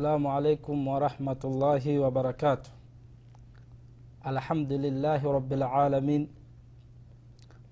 السلام 0.00 0.26
عليكم 0.26 0.76
ورحمة 0.88 1.42
الله 1.44 1.84
وبركاته. 1.98 2.70
الحمد 4.26 4.72
لله 4.72 5.20
رب 5.32 5.52
العالمين 5.52 6.22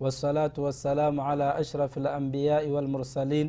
والصلاة 0.00 0.52
والسلام 0.58 1.20
على 1.20 1.60
أشرف 1.60 1.98
الأنبياء 1.98 2.68
والمرسلين 2.68 3.48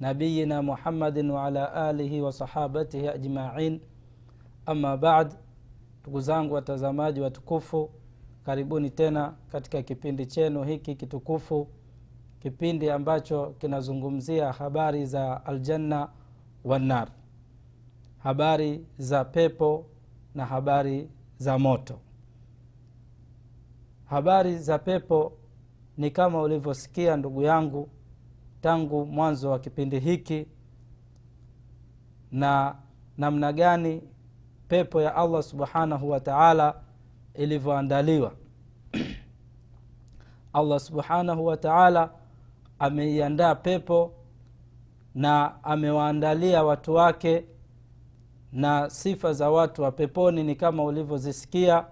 نبينا 0.00 0.60
محمد 0.60 1.18
وعلى 1.34 1.90
آله 1.90 2.12
وصحابته 2.22 3.14
أجمعين. 3.14 3.80
أما 4.68 4.94
بعد 4.94 5.34
ndugu 6.02 6.20
zangu 6.20 6.54
watazamaji 6.54 7.20
watukufu 7.20 7.90
karibuni 8.44 8.90
tena 8.90 9.34
katika 9.52 9.82
kipindi 9.82 10.26
chenu 10.26 10.64
hiki 10.64 10.94
kitukufu 10.94 11.68
kipindi 12.40 12.90
ambacho 12.90 13.54
kinazungumzia 13.58 14.52
habari 14.52 15.06
za 15.06 15.46
aljanna 15.46 16.08
wannar 16.64 17.08
habari 18.22 18.86
za 18.98 19.24
pepo 19.24 19.86
na 20.34 20.46
habari 20.46 21.08
za 21.38 21.58
moto. 21.58 21.98
Habari 24.04 24.58
za 24.58 24.78
pepo 24.78 25.32
ni 25.96 26.10
kama 26.10 26.42
ulivyosikia 26.42 27.16
ndugu 27.16 27.42
yangu 27.42 27.88
tangu 28.60 29.06
mwanzo 29.06 29.50
wa 29.50 29.58
kipindi 29.58 29.98
hiki 29.98 30.46
na 32.32 32.76
namna 33.18 33.52
gani 33.52 34.02
pepo 34.68 35.02
ya 35.02 35.14
allah 35.16 35.42
subhanahu 35.42 36.10
wa 36.10 36.20
taala 36.20 36.80
ilivyoandaliwa. 37.34 38.32
Allah 40.52 40.80
subhanahu 40.80 41.46
wa 41.46 41.56
taala 41.56 42.10
ameiandaa 42.78 43.54
pepo 43.54 44.12
na 45.14 45.64
amewaandalia 45.64 46.64
watu 46.64 46.94
wake 46.94 47.44
na 48.52 48.90
sifa 48.90 49.32
za 49.32 49.50
watu 49.50 49.82
wa 49.82 49.92
peponi 49.92 50.42
ni 50.44 50.54
kama 50.56 50.84
ulivyozisikia. 50.84 51.86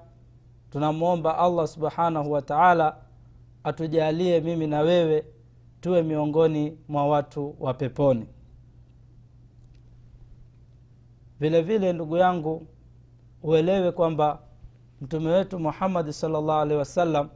Tunamwomba 0.71 1.39
allah 1.39 1.67
subhanahu 1.69 2.33
wa 2.33 2.43
taala 2.43 2.97
atujalie 3.65 4.41
mimi 4.41 4.67
na 4.67 4.81
wewe 4.81 5.25
tuwe 5.81 6.03
miongoni 6.03 6.79
mwa 6.89 7.07
watu 7.07 7.57
wa 7.61 7.75
peponi. 7.75 8.27
Vile 11.41 11.63
vile 11.63 11.93
ndugu 11.93 12.17
yangu 12.17 12.67
uelewe 13.43 13.93
kwamba 13.93 14.43
mtume 15.01 15.31
wetu 15.31 15.59
muhammadi 15.59 16.13
salllah 16.13 16.61
alehi 16.61 16.79
wasallam 16.79 17.29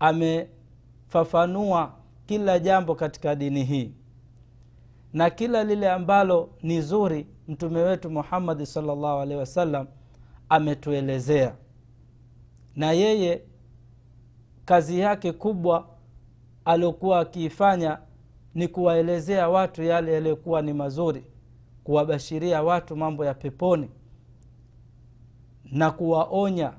amefafanua 0.00 1.92
kila 2.26 2.58
jambo 2.58 2.94
katika 2.94 3.34
dini 3.34 3.64
hii 3.64 3.94
na 5.12 5.30
kila 5.30 5.64
lile 5.64 5.90
ambalo 5.90 6.50
ni 6.62 6.80
zuri 6.80 7.26
mtume 7.48 7.80
wetu 7.82 8.10
muhammadi 8.10 8.66
salllahu 8.66 9.20
alehi 9.20 9.40
wasallam 9.40 9.86
ametuelezea. 10.48 11.54
Na 12.76 12.92
yeye 12.92 13.42
kazi 14.64 14.98
yake 14.98 15.32
kubwa 15.32 15.88
aliokuwa 16.64 17.20
akiifanya 17.20 17.98
ni 18.54 18.68
kuwaelezea 18.68 19.48
watu 19.48 19.82
yale 19.82 20.12
yaliyokuwa 20.14 20.62
ni 20.62 20.72
mazuri 20.72 21.24
kuwabashiria 21.84 22.62
watu 22.62 22.96
mambo 22.96 23.24
ya 23.24 23.34
peponi 23.34 23.90
na 25.64 25.90
kuwaonya 25.90 26.72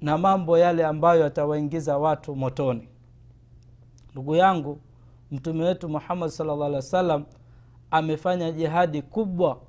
na 0.00 0.18
mambo 0.18 0.58
yale 0.58 0.84
ambayo 0.86 1.20
yatawaingiza 1.20 1.98
watu 1.98 2.36
motoni. 2.36 2.88
Ndugu 4.12 4.36
yangu 4.36 4.78
mtume 5.32 5.64
wetu 5.64 5.88
muhammad 5.88 6.30
salllah 6.30 6.66
alih 6.66 6.76
wa 6.76 6.82
sallam 6.82 7.24
amefanya 7.90 8.52
jihadi 8.52 9.02
kubwa 9.02 9.60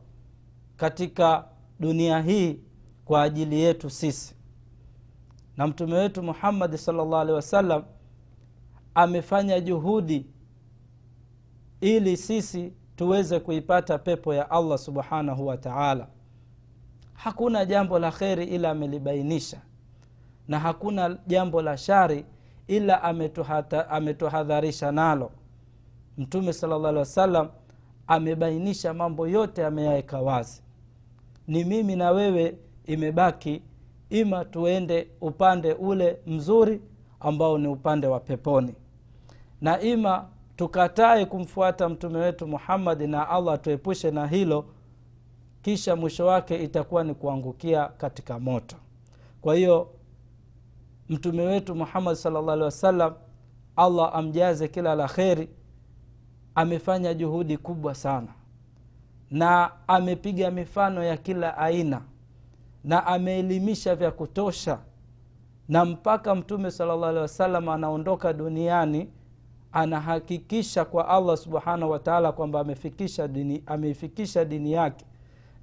katika 0.78 1.46
dunia 1.80 2.22
hii 2.22 2.60
kwa 3.06 3.24
ajili 3.24 3.60
yetu 3.60 3.90
sisi. 3.90 4.36
Na 5.58 5.68
mtume 5.68 5.94
wetu 5.94 6.24
muhammadi 6.24 6.78
salllah 6.78 7.22
alehi 7.22 7.36
wasallam 7.36 7.84
amefanya 8.96 9.60
juhudi 9.60 10.26
ili 11.82 12.18
sisi 12.18 12.74
tuweze 12.96 13.40
kuipata 13.40 13.98
pepo 13.98 14.34
ya 14.34 14.52
allah 14.52 14.78
subhanahu 14.78 15.48
wa 15.48 15.58
taala. 15.58 16.08
Hakuna 17.14 17.66
jambo 17.66 18.00
la 18.00 18.12
kheri 18.12 18.44
ila 18.46 18.70
amelibainisha 18.70 19.62
na 20.48 20.60
hakuna 20.60 21.18
jambo 21.28 21.62
la 21.62 21.78
shari 21.78 22.26
ila 22.68 23.04
ametuhadharisha 23.90 24.92
nalo 24.92 25.32
mtume 26.18 26.54
sala 26.54 26.78
llah 26.78 26.90
alih 26.90 27.00
wasallam 27.00 27.48
amebainisha 28.08 28.94
mambo 28.94 29.28
yote 29.28 29.66
ameyaweka 29.66 30.22
wazi. 30.22 30.62
Ni 31.48 31.64
mimi 31.64 31.96
na 31.96 32.12
wewe 32.12 32.58
imebaki 32.86 33.62
ima 34.10 34.46
tuende 34.46 35.08
upande 35.22 35.74
ule 35.74 36.20
mzuri 36.28 36.82
ambao 37.20 37.58
ni 37.58 37.68
upande 37.68 38.08
wa 38.08 38.20
peponi. 38.20 38.76
Na 39.62 39.82
ima 39.82 40.26
tukatae 40.56 41.26
kumfuata 41.26 41.90
mtume 41.90 42.20
wetu 42.20 42.48
muhammadi 42.48 43.08
na 43.08 43.30
allah 43.30 43.62
tuepushe 43.62 44.12
na 44.12 44.28
hilo 44.28 44.66
kisha 45.62 45.96
mwisho 45.96 46.26
wake 46.26 46.64
itakuwa 46.64 47.04
ni 47.04 47.14
kuangukia 47.14 47.86
katika 47.88 48.40
moto. 48.40 48.76
Kwa 49.42 49.56
hiyo 49.56 49.90
mtume 51.10 51.46
wetu 51.46 51.76
muhammadi 51.76 52.18
salllah 52.20 52.44
alehi 52.54 52.64
wasallam 52.66 53.14
allah 53.76 54.16
amjaze 54.16 54.68
kila 54.68 54.96
la 54.96 55.08
kheri 55.08 55.50
amefanya 56.56 57.14
juhudi 57.14 57.58
kubwa 57.58 57.96
sana. 57.96 58.28
Na 59.32 59.72
amepiga 59.88 60.52
mifano 60.52 61.04
ya 61.04 61.18
kila 61.18 61.58
aina. 61.58 62.02
Na 62.84 63.08
ameelimisha 63.08 63.96
vya 63.96 64.12
kutosha. 64.12 64.80
Na 65.70 65.86
mpaka 65.86 66.36
mtume 66.36 66.72
salllah 66.72 67.10
alehi 67.10 67.22
wasallam 67.22 67.70
anaondoka 67.70 68.34
duniani 68.34 69.10
anahakikisha 69.72 70.86
kwa 70.86 71.08
allah 71.10 71.38
subhanahu 71.38 71.92
wataala 71.92 72.32
kwamba 72.32 72.60
amefikisha 72.60 73.28
dini, 73.28 73.64
ameifikisha 73.66 74.46
dini 74.46 74.72
yake. 74.74 75.06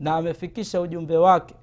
Na 0.00 0.16
amefikisha 0.16 0.80
ujumbe 0.80 1.16
wake. 1.16 1.54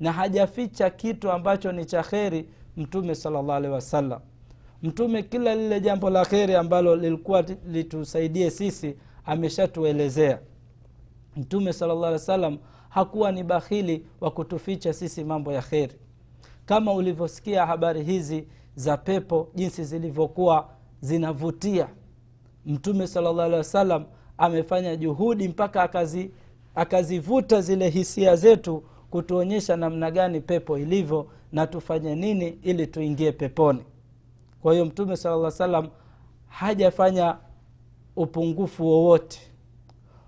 Na 0.00 0.12
hajaficha 0.12 0.90
kitu 0.90 1.32
ambacho 1.32 1.72
ni 1.72 1.84
cha 1.84 2.02
kheri 2.02 2.48
mtume 2.76 3.14
salllah 3.14 3.56
alehi 3.56 3.74
wasallam 3.74 4.20
mtume 4.82 5.22
kila 5.22 5.54
lile 5.54 5.80
jambo 5.80 6.10
la 6.10 6.24
kheri 6.24 6.54
ambalo 6.54 6.96
lilikuwa 6.96 7.44
litusaidie 7.68 8.50
sisi 8.50 8.94
ameshatuelezea. 9.24 10.38
Mtume 11.36 11.72
salllah 11.72 11.98
alehi 11.98 12.12
wasallam 12.12 12.58
hakuwa 12.88 13.32
ni 13.32 13.42
bakhili 13.42 14.06
wa 14.20 14.30
kutuficha 14.30 14.92
sisi 14.92 15.24
mambo 15.24 15.52
ya 15.52 15.62
kheri. 15.62 15.92
Kama 16.66 16.92
ulivyosikia 16.92 17.66
habari 17.66 18.02
hizi 18.04 18.46
za 18.74 18.96
pepo 18.96 19.48
jinsi 19.54 19.84
zilivyokuwa 19.84 20.68
zinavutia. 21.00 21.88
Mtume 22.66 23.06
salllah 23.06 23.44
alehi 23.44 23.58
wasallam 23.58 24.04
amefanya 24.38 24.96
juhudi 24.96 25.48
mpaka 25.48 25.82
akazi 25.82 26.30
akazivuta 26.74 27.60
zile 27.60 27.88
hisia 27.88 28.36
zetu 28.36 28.82
kutuonyesha 29.10 29.76
namna 29.76 30.10
gani 30.10 30.40
pepo 30.40 30.78
ilivyo 30.78 31.26
na 31.52 31.66
tufanye 31.66 32.14
nini 32.14 32.58
ili 32.62 32.86
tuingie 32.86 33.32
peponi 33.32 33.82
kwa 34.66 34.72
hiyo 34.72 34.84
mtume 34.84 35.16
sala 35.16 35.50
salam 35.50 35.88
hajafanya 36.46 37.36
upungufu 38.16 38.86
wowote 38.86 39.40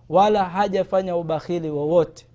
wala 0.09 0.45
hajafanya 0.45 1.17
ubakhili 1.17 1.71
wowote. 1.71 2.27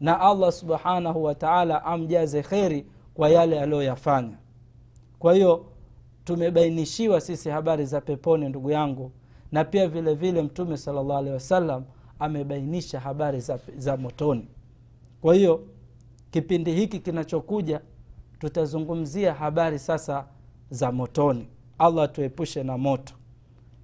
Na 0.00 0.20
allah 0.20 0.52
subhanahu 0.52 1.24
wataala 1.24 1.84
amjaze 1.84 2.42
kheri 2.42 2.86
kwa 3.14 3.28
yale 3.28 3.60
aliyoyafanya. 3.60 4.36
Kwa 5.18 5.34
hiyo 5.34 5.66
tumebainishiwa 6.24 7.20
sisi 7.20 7.48
habari 7.48 7.86
za 7.86 8.00
peponi 8.00 8.48
ndugu 8.48 8.70
yangu 8.70 9.12
na 9.52 9.64
pia 9.64 9.88
vile 9.88 10.14
vile 10.14 10.42
mtume 10.42 10.76
salllah 10.76 11.18
alehi 11.18 11.34
wasallam 11.34 11.84
amebainisha 12.18 13.00
habari 13.00 13.40
za, 13.40 13.58
za 13.76 13.96
motoni. 13.96 14.48
Kwa 15.20 15.34
hiyo 15.34 15.60
kipindi 16.30 16.72
hiki 16.72 16.98
kinachokuja 16.98 17.80
tutazungumzia 18.38 19.34
habari 19.34 19.78
sasa 19.78 20.26
za 20.70 20.92
motoni. 20.92 21.48
Allah 21.78 22.12
tuepushe 22.12 22.62
na 22.62 22.78
moto. 22.78 23.14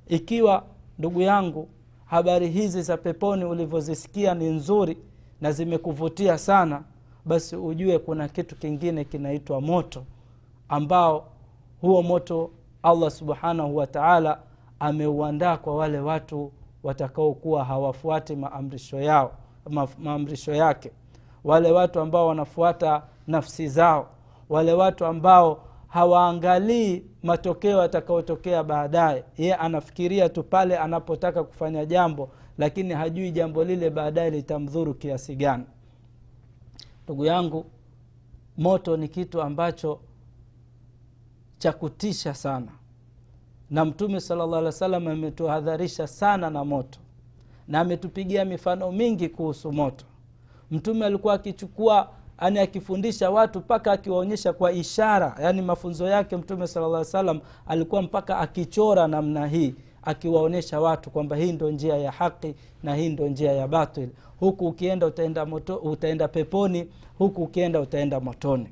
Ikiwa 0.08 0.64
ndugu 0.98 1.20
yangu 1.20 1.68
habari 2.06 2.48
hizi 2.48 2.82
za 2.82 2.96
peponi 2.96 3.44
ulivyozisikia 3.44 4.34
ni 4.34 4.48
nzuri 4.48 4.98
na 5.40 5.52
zimekuvutia 5.52 6.38
sana 6.38 6.82
basi 7.24 7.56
ujue 7.56 7.98
kuna 7.98 8.28
kitu 8.28 8.56
kingine 8.56 9.04
kinaitwa 9.04 9.60
moto 9.60 10.04
ambao 10.68 11.26
huo 11.80 12.02
moto 12.02 12.50
allah 12.82 13.10
subhanahu 13.10 13.76
wataala 13.76 14.38
ameuandaa 14.80 15.56
kwa 15.56 15.76
wale 15.76 15.98
watu 15.98 16.52
watakaokuwa 16.82 17.64
hawafuati 17.64 18.36
maamrisho 18.36 19.00
yao 19.00 19.32
ma, 19.70 19.88
maamrisho 19.98 20.54
yake. 20.54 20.90
Wale 21.44 21.70
watu 21.70 22.00
ambao 22.00 22.26
wanafuata 22.26 23.02
nafsi 23.26 23.68
zao 23.68 24.08
wale 24.48 24.72
watu 24.72 25.04
ambao 25.06 25.58
hawaangalii 25.94 27.02
matokeo 27.22 27.82
yatakayotokea 27.82 28.64
baadaye. 28.64 29.24
Ye 29.38 29.54
anafikiria 29.54 30.28
tu 30.28 30.42
pale 30.42 30.78
anapotaka 30.78 31.44
kufanya 31.44 31.84
jambo 31.86 32.30
lakini 32.58 32.94
hajui 32.94 33.30
jambo 33.30 33.64
lile 33.64 33.90
baadaye 33.90 34.30
litamdhuru 34.30 34.94
kiasi 34.94 35.36
gani. 35.36 35.64
Ndugu 37.04 37.24
yangu 37.24 37.66
moto 38.56 38.96
ni 38.96 39.08
kitu 39.08 39.42
ambacho 39.42 40.00
cha 41.58 41.72
kutisha 41.72 42.34
sana. 42.34 42.72
Na 43.70 43.84
mtume 43.84 44.20
sala 44.20 44.46
llah 44.46 44.54
alih 44.58 44.66
wa 44.66 44.72
sallam 44.72 45.08
ametuhadharisha 45.08 46.06
sana 46.06 46.50
na 46.50 46.64
moto 46.64 46.98
na 47.68 47.80
ametupigia 47.80 48.44
mifano 48.44 48.92
mingi 48.92 49.28
kuhusu 49.28 49.72
moto. 49.72 50.04
Mtume 50.70 51.06
alikuwa 51.06 51.34
akichukua 51.34 52.10
yani 52.40 52.58
akifundisha 52.58 53.30
watu 53.30 53.58
mpaka 53.58 53.92
akiwaonyesha 53.92 54.52
kwa 54.52 54.72
ishara. 54.72 55.36
Yaani 55.42 55.62
mafunzo 55.62 56.06
yake 56.08 56.36
mtume 56.36 56.66
sala 56.66 56.88
llah 56.88 57.04
salam 57.04 57.40
alikuwa 57.66 58.02
mpaka 58.02 58.38
akichora 58.38 59.08
namna 59.08 59.46
hii 59.46 59.74
akiwaonyesha 60.02 60.80
watu 60.80 61.10
kwamba 61.10 61.36
hii 61.36 61.52
ndo 61.52 61.70
njia 61.70 61.96
ya 61.96 62.10
haki 62.12 62.54
na 62.82 62.94
hii 62.94 63.08
ndo 63.08 63.28
njia 63.28 63.52
ya 63.52 63.68
batil. 63.68 64.08
Huku 64.40 64.66
ukienda 64.66 65.06
utaenda 65.06 65.46
moto, 65.46 65.76
utaenda 65.76 66.28
peponi 66.28 66.88
huku 67.18 67.42
ukienda 67.42 67.80
utaenda 67.80 68.20
motoni. 68.20 68.68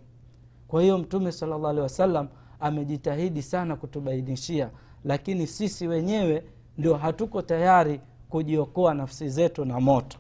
Kwa 0.69 0.83
hiyo 0.83 0.99
mtume 0.99 1.33
sala 1.33 1.59
llah 1.59 1.71
alehi 1.71 1.83
wasallam 1.83 2.29
amejitahidi 2.61 3.43
sana 3.43 3.77
kutubainishia 3.77 4.71
lakini 5.05 5.47
sisi 5.47 5.89
wenyewe 5.89 6.45
ndio 6.79 6.95
hatuko 6.95 7.43
tayari 7.43 8.01
kujiokoa 8.29 8.95
nafsi 8.95 9.29
zetu 9.29 9.65
na 9.65 9.81
moto. 9.81 10.19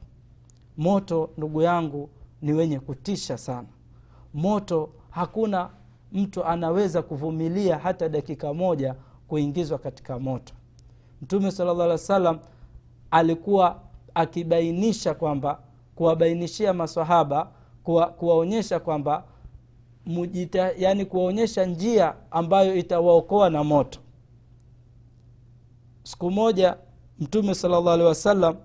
Moto 0.76 1.30
ndugu 1.36 1.62
yangu 1.62 2.08
ni 2.42 2.52
wenye 2.52 2.80
kutisha 2.80 3.38
sana. 3.38 3.68
Moto 4.34 4.90
hakuna 5.10 5.70
mtu 6.12 6.44
anaweza 6.44 7.02
kuvumilia 7.02 7.78
hata 7.78 8.08
dakika 8.08 8.54
moja 8.54 8.94
kuingizwa 9.28 9.78
katika 9.78 10.18
moto. 10.18 10.54
Mtume 11.22 11.50
sala 11.50 11.74
llah 11.74 12.10
alih 12.10 12.38
alikuwa 13.10 13.80
akibainisha 14.14 15.14
kwamba 15.14 15.60
kuwabainishia 15.94 16.72
masahaba 16.74 17.50
kuwa, 17.82 18.06
kuwaonyesha 18.06 18.80
kwamba 18.80 19.24
mujita, 20.06 20.72
yani 20.78 21.04
kuwaonyesha 21.04 21.66
njia 21.66 22.14
ambayo 22.30 22.74
itawaokoa 22.76 23.50
na 23.50 23.64
moto. 23.64 23.98
Siku 26.02 26.30
moja 26.30 26.76
mtume 27.18 27.54
sala 27.54 27.80
llah 27.80 27.92
alehi 27.94 28.08
wasallam 28.08 28.56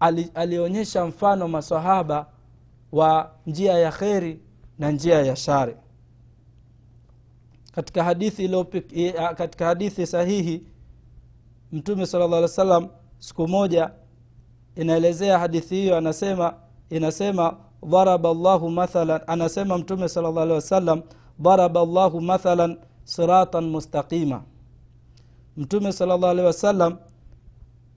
ali, 0.00 0.30
alionyesha 0.34 1.06
mfano 1.06 1.48
masahaba 1.48 2.26
wa 2.92 3.30
njia 3.46 3.72
ya 3.78 3.92
kheri 3.92 4.40
na 4.78 4.90
njia 4.90 5.22
ya 5.22 5.36
shari. 5.36 5.76
Katika 7.72 8.04
hadithi 8.04 8.44
iliyopik, 8.44 9.14
katika 9.36 9.66
hadithi 9.66 10.06
sahihi 10.06 10.62
mtume 11.72 12.06
sala 12.06 12.26
llah 12.28 12.48
sallam 12.48 12.88
siku 13.18 13.48
moja 13.48 13.90
inaelezea 14.76 15.38
hadithi 15.38 15.74
hiyo 15.74 15.96
anasema 15.96 16.54
inasema 16.90 17.56
dharaba 17.90 18.34
llahu 18.34 18.70
mathalan 18.70 19.20
anasema 19.26 19.78
mtume 19.78 20.08
sala 20.08 20.30
llah 20.30 20.42
alih 20.42 20.54
wasallam 20.54 21.02
dharaba 21.38 21.84
llahu 21.86 22.20
mathalan 22.20 22.78
siratan 23.04 23.64
mustaqima. 23.64 24.42
Mtume 25.56 25.92
sala 25.92 26.16
llah 26.16 26.30
alehi 26.30 26.46
wasallam 26.46 26.96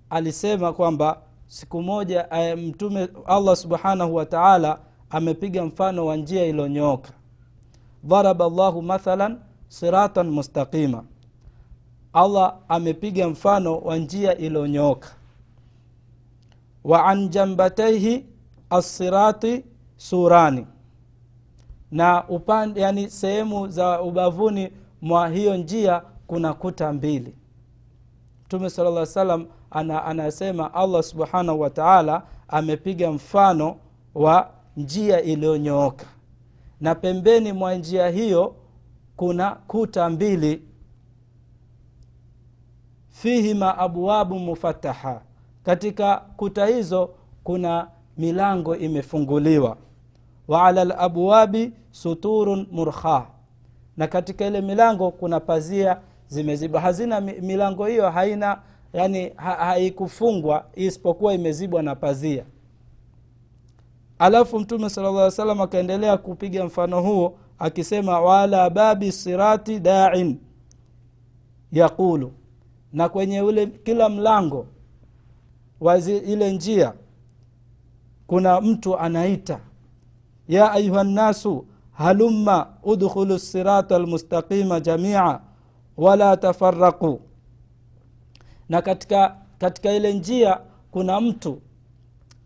alisema 0.09 0.73
kwamba 0.73 1.21
siku 1.47 1.81
moja 1.81 2.27
mtume 2.57 3.07
allah 3.25 3.55
subhanahu 3.55 4.15
wa 4.15 4.25
taala 4.25 4.79
amepiga 5.09 5.65
mfano 5.65 6.05
wa 6.05 6.15
njia 6.15 6.45
iliyonyooka. 6.45 7.09
Dharaba 8.03 8.49
llahu 8.49 8.81
mathalan 8.81 9.39
siratan 9.67 10.29
mustaqima. 10.29 11.03
Allah 12.13 12.55
amepiga 12.69 13.27
mfano 13.29 13.77
wa 13.77 13.97
njia 13.97 14.37
iliyonyooka. 14.37 15.09
Wa 16.83 17.05
an 17.05 17.29
jambataihi 17.29 18.25
assirati 18.69 19.63
surani. 19.97 20.67
Na 21.91 22.27
upande 22.29 22.81
yani 22.81 23.09
sehemu 23.09 23.67
za 23.67 24.01
ubavuni 24.01 24.71
mwa 25.01 25.29
hiyo 25.29 25.57
njia 25.57 26.01
kuna 26.27 26.53
kuta 26.53 26.93
mbili. 26.93 27.35
Mtume 28.45 28.69
sala 28.69 28.89
llah 28.89 29.05
salam 29.05 29.45
ana, 29.75 30.05
anasema 30.05 30.73
allah 30.73 31.03
subhanahu 31.03 31.59
wa 31.59 31.69
taala 31.69 32.21
amepiga 32.47 33.11
mfano 33.11 33.75
wa 34.15 34.49
njia 34.77 35.21
iliyonyooka. 35.21 36.05
Na 36.81 36.95
pembeni 36.95 37.53
mwa 37.53 37.75
njia 37.75 38.09
hiyo 38.09 38.55
kuna 39.15 39.51
kuta 39.51 40.09
mbili. 40.09 40.61
Fihima 43.09 43.77
abwabu 43.77 44.39
mufataha 44.39 45.21
katika 45.63 46.17
kuta 46.17 46.65
hizo 46.65 47.09
kuna 47.43 47.87
milango 48.17 48.75
imefunguliwa. 48.75 49.77
Wa 50.47 50.63
ala 50.65 50.83
labwabi 50.83 51.73
suturun 51.91 52.67
murkha. 52.71 53.25
Na 53.97 54.07
katika 54.07 54.45
ile 54.45 54.61
milango 54.61 55.11
kuna 55.11 55.39
pazia 55.39 55.99
zimezibwa. 56.27 56.81
Hazina 56.81 57.21
milango 57.21 57.85
hiyo 57.85 58.09
haina 58.09 58.59
yani 58.95 59.31
ha, 59.35 59.77
isipokuwa 60.75 61.33
imezibwa 61.33 61.83
na 61.83 61.95
pazia. 61.95 62.45
Alafu 64.19 64.59
mtume 64.59 64.89
sala 64.89 65.11
llah 65.11 65.31
salam 65.31 65.61
akaendelea 65.61 66.17
kupiga 66.17 66.65
mfano 66.65 67.01
huo 67.01 67.37
akisema 67.59 68.19
wala 68.19 68.69
babi 68.69 69.11
sirati 69.11 69.79
dain 69.79 70.37
yaqulu. 71.71 72.31
Na 72.93 73.09
kwenye 73.09 73.41
ule 73.41 73.67
kila 73.67 74.09
mlango 74.09 74.67
wa 75.79 75.97
ile 75.97 76.51
njia 76.53 76.93
kuna 78.27 78.61
mtu 78.61 78.99
anaita 78.99 79.59
ya 80.47 80.71
ayuha 80.71 81.03
nnasu 81.03 81.65
halumma 81.91 82.67
udkhulu 82.83 83.39
sirata 83.39 83.95
almustaqima 83.95 84.79
jamia 84.79 85.39
wala 85.97 86.37
tafaraqu 86.37 87.19
na 88.69 88.81
katika 88.81 89.35
katika 89.57 89.91
ile 89.91 90.13
njia 90.13 90.59
kuna 90.91 91.21
mtu. 91.21 91.61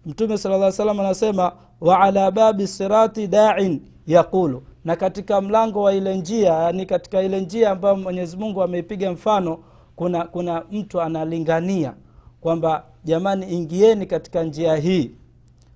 Mtume 0.06 0.38
sala 0.38 0.72
salam 0.72 1.00
anasema 1.00 1.52
wa 1.82 2.00
ala 2.00 2.32
babi 2.32 2.68
sirati 2.68 3.28
dain 3.28 3.82
yaqulu. 4.08 4.64
Na 4.86 4.96
katika 4.96 5.42
mlango 5.42 5.82
wa 5.82 5.94
ile 5.94 6.18
njia 6.18 6.54
yani 6.54 6.86
katika 6.86 7.22
ile 7.22 7.42
njia 7.42 7.72
ambayo 7.72 7.96
mwenyezi 7.96 8.38
mungu 8.38 8.64
ameipiga 8.64 9.12
mfano 9.12 9.60
kuna 9.96 10.26
kuna 10.26 10.64
mtu 10.72 11.02
analingania 11.02 11.94
kwamba 12.42 12.84
jamani 13.04 13.54
ingieni 13.54 14.06
katika 14.06 14.44
njia 14.44 14.76
hii 14.76 15.12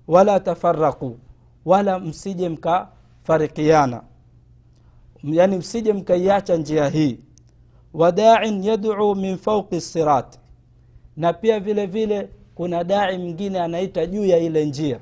wala 0.08 0.40
tafaraku 0.40 1.18
wala 1.64 1.98
msije 1.98 2.48
mkafarikiana 2.48 4.02
yani 5.24 5.56
msije 5.56 5.92
mkaiacha 5.92 6.56
njia 6.56 6.88
hii 6.88 7.18
wadain 7.94 8.64
yad'u 8.64 9.14
min 9.14 9.36
fauqi 9.36 9.80
sirati 9.80 10.38
na 11.16 11.32
pia 11.32 11.60
vile 11.60 11.86
vile 11.86 12.28
kuna 12.54 12.84
dai 12.84 13.18
mwingine 13.18 13.60
anaita 13.60 14.06
juu 14.06 14.24
ya 14.24 14.38
ile 14.38 14.64
njia. 14.64 14.98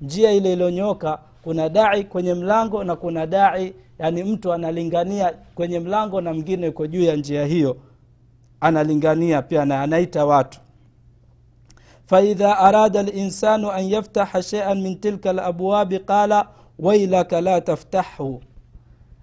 Njia 0.00 0.32
ile 0.32 0.52
iliyonyoka 0.52 1.18
kuna 1.42 1.68
dai 1.68 2.04
kwenye 2.04 2.34
mlango 2.34 2.84
na 2.84 2.96
kuna 2.96 3.26
dai 3.26 3.74
yani 3.98 4.24
mtu 4.24 4.52
analingania 4.52 5.32
kwenye 5.54 5.80
mlango 5.80 6.20
na 6.20 6.32
mwingine 6.32 6.66
yuko 6.66 6.86
juu 6.86 7.02
ya 7.02 7.16
njia 7.16 7.44
hiyo. 7.46 7.76
Analingania 8.60 9.42
pia 9.42 9.64
na 9.64 9.82
anaita 9.82 10.26
watu. 10.26 10.60
Faidha 12.06 12.58
arada 12.58 13.02
linsanu 13.02 13.70
an 13.70 13.84
yaftaha 13.90 14.42
sheian 14.42 14.80
min 14.82 14.96
tilka 15.00 15.32
labwabi 15.32 15.98
qala 15.98 16.48
wailaka 16.78 17.40
la 17.40 17.60
taftahu 17.60 18.42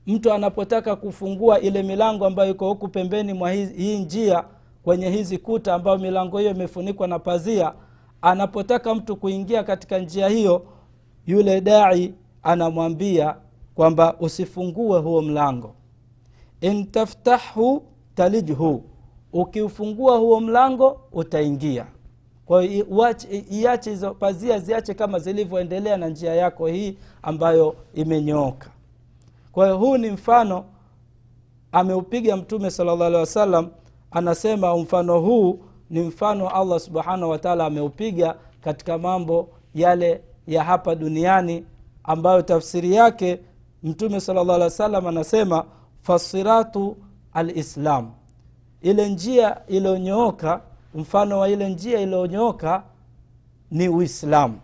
mtu 0.07 0.33
anapotaka 0.33 0.95
kufungua 0.95 1.59
ile 1.59 1.83
milango 1.83 2.25
ambayo 2.25 2.51
iko 2.51 2.67
huku 2.69 2.87
pembeni 2.87 3.33
mwa 3.33 3.51
hii, 3.51 3.97
njia 3.97 4.43
kwenye 4.83 5.09
hizi 5.09 5.37
kuta 5.37 5.73
ambayo 5.73 5.97
milango 5.97 6.39
hiyo 6.39 6.51
imefunikwa 6.51 7.07
na 7.07 7.19
pazia 7.19 7.73
anapotaka 8.21 8.95
mtu 8.95 9.15
kuingia 9.15 9.63
katika 9.63 9.97
njia 9.99 10.27
hiyo 10.29 10.65
yule 11.27 11.61
dai 11.61 12.13
anamwambia 12.43 13.35
kwamba 13.75 14.15
usifungue 14.19 14.99
huo 14.99 15.21
mlango. 15.21 15.75
Intaftahu 16.61 17.83
talijhu 18.15 18.83
ukiufungua 19.33 20.17
huo 20.17 20.39
mlango 20.39 21.01
utaingia. 21.11 21.85
Kwa 22.45 22.65
iache 23.49 23.89
hizo 23.89 24.13
pazia 24.13 24.59
ziache 24.59 24.93
kama 24.93 25.19
zilivyoendelea 25.19 25.97
na 25.97 26.07
njia 26.09 26.35
yako 26.35 26.67
hii 26.67 26.97
ambayo 27.23 27.75
imenyooka 27.93 28.69
kwa 29.55 29.65
hiyo 29.65 29.77
huu 29.77 29.97
ni 29.97 30.09
mfano 30.11 30.65
ameupiga 31.71 32.37
mtume 32.37 32.71
sala 32.71 32.95
llah 32.95 33.07
alehi 33.07 33.19
wasallam 33.19 33.67
anasema 34.11 34.77
mfano 34.77 35.19
huu 35.19 35.59
ni 35.89 35.99
mfano 36.01 36.49
allah 36.49 36.79
subhanahu 36.79 37.31
wataala 37.31 37.65
ameupiga 37.65 38.35
katika 38.61 38.97
mambo 38.97 39.49
yale 39.73 40.21
ya 40.47 40.63
hapa 40.63 40.95
duniani 40.95 41.65
ambayo 42.03 42.41
tafsiri 42.41 42.93
yake 42.95 43.39
mtume 43.83 44.19
salllah 44.19 44.55
alih 44.55 44.63
wa 44.63 44.69
sallam 44.69 45.07
anasema 45.07 45.65
fasiratu 46.01 46.97
alislam. 47.33 48.11
Ile 48.81 49.09
njia 49.09 49.67
iliyonyooka 49.67 50.61
mfano 50.95 51.39
wa 51.39 51.49
ile 51.49 51.69
njia 51.69 51.99
iliyonyooka 51.99 52.83
ni 53.71 53.89
uislamu. 53.89 54.59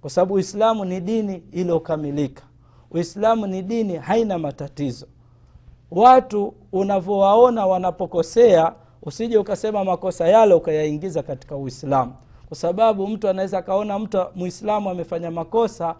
Kwa 0.00 0.10
sababu 0.10 0.34
uislamu 0.34 0.84
ni 0.84 1.00
dini 1.00 1.42
iliyokamilika 1.52 2.47
uislamu 2.90 3.46
ni 3.46 3.62
dini 3.62 3.96
haina 3.96 4.38
matatizo. 4.38 5.06
Watu 5.90 6.54
unavyowaona 6.72 7.66
wanapokosea 7.66 8.72
usije 9.02 9.38
ukasema 9.38 9.84
makosa 9.84 10.28
yale 10.28 10.54
ukayaingiza 10.54 11.22
katika 11.22 11.56
uislamu. 11.56 12.12
Kwa 12.48 12.56
sababu 12.56 13.06
mtu 13.06 13.28
anaweza 13.28 13.58
akaona 13.58 13.98
mtu 13.98 14.18
muislamu 14.34 14.90
amefanya 14.90 15.30
makosa 15.30 15.94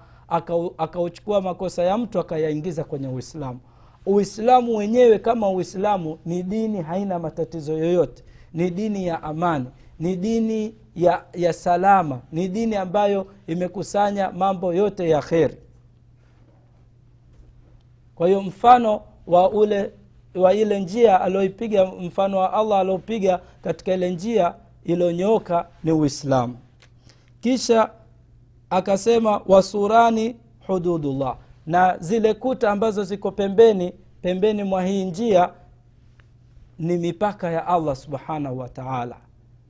akauchukua 0.79 1.39
aka 1.39 1.45
makosa 1.49 1.83
ya 1.83 1.99
mtu 1.99 2.21
akayaingiza 2.21 2.85
kwenye 2.85 3.09
uislamu. 3.09 3.61
Uislamu 4.07 4.77
wenyewe 4.77 5.19
kama 5.19 5.51
uislamu 5.51 6.19
ni 6.27 6.43
dini 6.43 6.83
haina 6.83 7.19
matatizo 7.19 7.73
yoyote. 7.73 8.25
Ni 8.55 8.71
dini 8.71 9.07
ya 9.07 9.23
amani 9.23 9.67
ni 10.01 10.17
dini 10.17 10.75
ya, 10.97 11.25
ya 11.35 11.53
salama 11.53 12.21
ni 12.33 12.49
dini 12.49 12.77
ambayo 12.77 13.27
imekusanya 13.47 14.31
mambo 14.31 14.75
yote 14.75 15.09
ya 15.09 15.21
kheri 15.23 15.57
kwa 18.19 18.27
hiyo 18.27 18.43
mfano 18.43 19.01
wa 19.27 19.51
ule 19.51 19.91
wa 20.35 20.55
ile 20.55 20.81
njia 20.81 21.21
alioipiga 21.21 21.87
mfano 21.87 22.39
wa 22.39 22.53
allah 22.53 22.79
aliopiga 22.81 23.41
katika 23.63 23.95
ile 23.95 24.11
njia 24.11 24.55
iliyonyooka 24.85 25.67
ni 25.85 25.93
uislamu. 25.93 26.57
Kisha 27.41 27.91
akasema 28.71 29.41
wasurani 29.47 30.37
hududullah 30.67 31.37
na 31.67 31.99
zile 31.99 32.35
kuta 32.35 32.71
ambazo 32.71 33.05
ziko 33.05 33.31
pembeni 33.33 33.93
pembeni 34.23 34.65
mwa 34.65 34.85
hii 34.85 35.05
njia 35.05 35.51
ni 36.79 36.97
mipaka 36.97 37.51
ya 37.51 37.67
allah 37.67 37.97
subhanahu 37.97 38.59
wa 38.59 38.69
taala. 38.69 39.17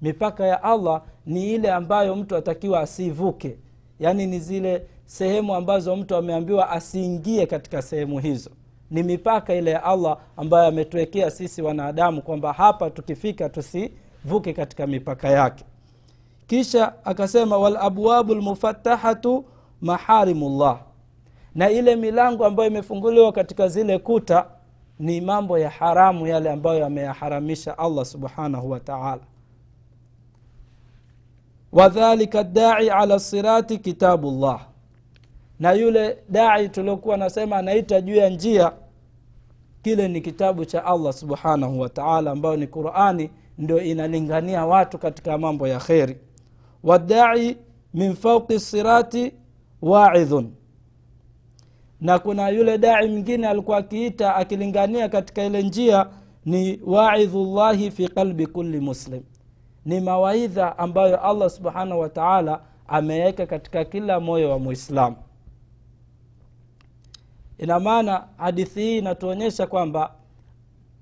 Mipaka 0.03 0.47
ya 0.47 0.63
allah 0.63 1.03
ni 1.27 1.55
ile 1.55 1.73
ambayo 1.73 2.17
mtu 2.17 2.37
atakiwa 2.37 2.81
asivuke. 2.81 3.57
Yaani 4.01 4.27
ni 4.27 4.39
zile 4.41 4.87
sehemu 5.09 5.55
ambazo 5.55 5.97
mtu 5.97 6.17
ameambiwa 6.17 6.71
asiingie 6.71 7.47
katika 7.47 7.83
sehemu 7.83 8.19
hizo. 8.19 8.51
Ni 8.91 9.03
mipaka 9.03 9.55
ile 9.55 9.71
ya 9.71 9.85
allah 9.85 10.19
ambayo 10.37 10.69
ametuwekea 10.69 11.31
sisi 11.31 11.63
wanadamu 11.63 12.23
kwamba 12.23 12.53
hapa 12.53 12.91
tukifika 12.91 13.49
tusivuke 13.49 14.53
katika 14.53 14.87
mipaka 14.87 15.29
yake. 15.29 15.65
Kisha 16.47 17.05
akasema 17.05 17.57
walabwabu 17.59 18.35
lmufatahatu 18.35 19.45
maharimullah. 19.81 20.81
Na 21.55 21.71
ile 21.71 21.97
milango 21.97 22.47
ambayo 22.47 22.71
imefunguliwa 22.71 23.33
katika 23.33 23.69
zile 23.69 23.99
kuta 23.99 24.47
ni 24.99 25.21
mambo 25.21 25.59
ya 25.59 25.71
haramu 25.71 26.27
yale 26.27 26.51
ambayo 26.51 26.87
ameyaharamisha 26.87 27.79
allah 27.79 28.05
subhanahu 28.05 28.71
wataala 28.71 29.21
wadhalika 31.73 32.45
dai 32.45 32.91
ala 32.91 33.19
sirati 33.19 33.79
kitabullah 33.79 34.61
na 35.61 35.73
yule 35.73 36.19
dai 36.29 36.69
tuliokuwa 36.69 37.17
nasema 37.17 37.57
anaita 37.57 38.01
juu 38.01 38.15
ya 38.17 38.29
njia 38.31 38.73
kile 39.83 40.09
ni 40.09 40.21
kitabu 40.21 40.65
cha 40.65 40.85
allah 40.85 41.13
subhanahu 41.13 41.81
wataala 41.81 42.31
ambayo 42.31 42.57
ni 42.57 42.67
qurani 42.67 43.31
ndio 43.59 43.81
inalingania 43.83 44.67
watu 44.67 44.99
katika 44.99 45.39
mambo 45.39 45.69
ya 45.69 45.79
kheri. 45.79 46.17
Wadai 46.83 47.57
min 47.95 48.15
fauqi 48.15 48.61
sirati 48.61 49.33
waidhun. 49.83 50.51
Na 52.01 52.19
kuna 52.19 52.49
yule 52.49 52.79
dai 52.79 53.09
mwingine 53.09 53.49
alikuwa 53.49 53.77
akiita 53.77 54.35
akilingania 54.37 55.09
katika 55.09 55.45
ile 55.45 55.63
njia 55.63 56.07
ni 56.45 56.81
waidhullahi 56.87 57.91
fi 57.91 58.09
qalbi 58.09 58.47
kulli 58.47 58.81
muslim. 58.81 59.23
Ni 59.85 60.01
mawaidha 60.01 60.79
ambayo 60.79 61.21
allah 61.25 61.51
subhanahu 61.51 62.01
wataala 62.01 62.61
ameweka 62.89 63.47
katika 63.47 63.85
kila 63.85 64.21
moyo 64.21 64.51
wa 64.51 64.59
muislamu 64.59 65.17
ina 67.59 67.81
maana 67.81 68.25
hadithi 68.37 68.81
hii 68.81 68.99
inatuonyesha 68.99 69.67
kwamba 69.67 70.13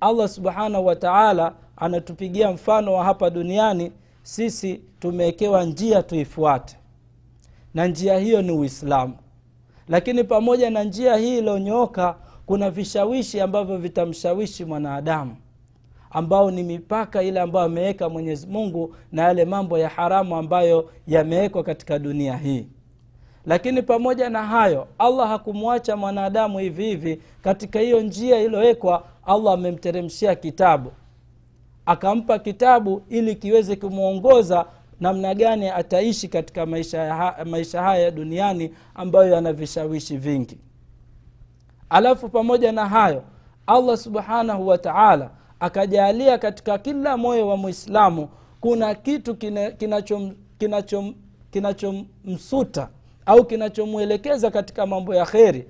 allah 0.01 0.29
subhanahu 0.29 0.87
wa 0.87 0.97
taala 0.97 1.53
anatupigia 1.77 2.51
mfano 2.53 2.95
wa 2.95 3.05
hapa 3.05 3.31
duniani 3.31 3.93
sisi 4.23 4.81
tumewekewa 5.01 5.65
njia 5.65 6.03
tuifuate. 6.03 6.77
Na 7.75 7.87
njia 7.87 8.19
hiyo 8.19 8.43
ni 8.43 8.53
uislamu. 8.53 9.15
Lakini 9.89 10.25
pamoja 10.25 10.71
na 10.71 10.85
njia 10.85 11.17
hii 11.17 11.39
iliyonyooka 11.39 12.17
kuna 12.47 12.71
vishawishi 12.71 13.41
ambavyo 13.41 13.77
vitamshawishi 13.79 14.65
mwanadamu 14.65 15.37
ambao 16.11 16.51
ni 16.51 16.63
mipaka 16.63 17.23
ile 17.23 17.41
ambayo 17.41 17.67
ameweka 17.67 18.09
mwenyezi 18.09 18.47
mungu 18.47 18.95
na 19.13 19.23
yale 19.23 19.45
mambo 19.45 19.79
ya 19.79 19.89
haramu 19.89 20.37
ambayo 20.37 20.91
yamewekwa 21.07 21.63
katika 21.65 21.99
dunia 21.99 22.37
hii 22.37 22.67
lakini 23.47 23.83
pamoja 23.83 24.31
na 24.31 24.43
hayo 24.47 24.89
allah 24.99 25.29
hakumwacha 25.29 25.97
mwanadamu 25.97 26.59
hivi 26.59 26.85
hivi. 26.85 27.23
Katika 27.43 27.81
hiyo 27.81 28.01
njia 28.01 28.41
iliyowekwa 28.41 29.05
allah 29.27 29.55
amemteremshia 29.55 30.35
kitabu. 30.35 30.93
Akampa 31.87 32.39
kitabu 32.39 33.03
ili 33.09 33.35
kiweze 33.35 33.77
kumwongoza 33.77 34.67
namna 35.01 35.35
gani 35.35 35.69
ataishi 35.69 36.29
katika 36.29 36.67
maisha, 36.67 37.15
ha, 37.15 37.45
maisha 37.45 37.83
haya 37.83 38.11
duniani 38.11 38.75
ambayo 38.95 39.33
yana 39.35 39.53
vishawishi 39.53 40.17
vingi. 40.17 40.59
Alafu 41.91 42.29
pamoja 42.29 42.73
na 42.73 42.89
hayo 42.89 43.23
allah 43.67 43.97
subhanahu 43.97 44.67
wa 44.69 44.79
taala 44.79 45.31
akajalia 45.61 46.39
katika 46.39 46.79
kila 46.79 47.17
moyo 47.17 47.49
wa 47.49 47.57
mwislamu 47.57 48.29
kuna 48.61 48.95
kitu 48.95 49.35
kinachomsuta 49.35 49.77
kinacho, 49.79 50.33
kinacho, 50.59 51.15
kinacho 51.51 52.05
au 53.27 53.45
kinachomwelekeza 53.45 54.51
katika 54.51 54.87
mambo 54.87 55.15
ya 55.15 55.27
kheri. 55.27 55.67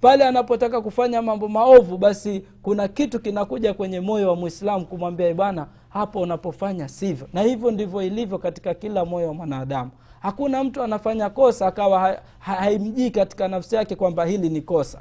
Pale 0.00 0.24
anapotaka 0.24 0.80
kufanya 0.80 1.22
mambo 1.22 1.48
maovu 1.48 1.98
basi 1.98 2.44
kuna 2.62 2.88
kitu 2.88 3.20
kinakuja 3.20 3.74
kwenye 3.74 4.00
moyo 4.00 4.28
wa 4.28 4.36
mwislamu 4.36 4.86
kumwambia 4.86 5.34
bwana 5.34 5.66
hapo 5.88 6.20
unapofanya 6.20 6.88
sivyo. 6.88 7.28
Na 7.32 7.42
hivyo 7.42 7.70
ndivyo 7.70 8.02
ilivyo 8.02 8.38
katika 8.38 8.74
kila 8.74 9.04
moyo 9.04 9.28
wa 9.28 9.34
mwanadamu. 9.34 9.90
Hakuna 10.20 10.64
mtu 10.64 10.82
anafanya 10.82 11.30
kosa 11.30 11.66
akawa 11.66 12.00
ha, 12.00 12.22
ha, 12.38 12.54
haimjii 12.54 13.10
katika 13.10 13.48
nafsi 13.48 13.74
yake 13.76 13.96
kwamba 13.96 14.24
hili 14.24 14.48
ni 14.48 14.60
kosa. 14.60 15.00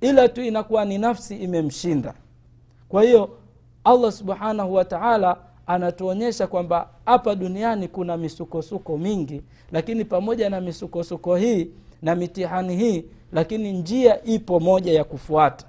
Ila 0.00 0.28
tu 0.28 0.42
inakuwa 0.42 0.84
ni 0.84 0.98
nafsi 0.98 1.36
imemshinda. 1.36 2.14
Kwa 2.88 3.02
hiyo 3.02 3.30
allah 3.84 4.12
subhanahu 4.12 4.74
wa 4.74 4.84
taala 4.84 5.36
anatuonyesha 5.66 6.46
kwamba 6.46 6.88
hapa 7.06 7.34
duniani 7.34 7.88
kuna 7.88 8.16
misukosuko 8.16 8.98
mingi 8.98 9.42
lakini 9.72 10.04
pamoja 10.04 10.50
na 10.50 10.60
misukosuko 10.60 11.36
hii 11.36 11.70
na 12.02 12.14
mitihani 12.14 12.76
hii 12.76 13.04
lakini 13.32 13.72
njia 13.72 14.24
ipo 14.24 14.60
moja 14.60 14.92
ya 14.92 15.04
kufuata. 15.04 15.66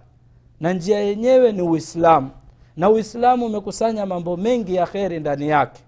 Na 0.60 0.74
njia 0.74 1.00
yenyewe 1.00 1.52
ni 1.52 1.62
uislamu. 1.62 2.30
Na 2.78 2.90
uislamu 2.90 3.46
umekusanya 3.46 4.06
mambo 4.06 4.38
mengi 4.38 4.76
ya 4.76 4.86
kheri 4.86 5.20
ndani 5.20 5.50
yake. 5.50 5.82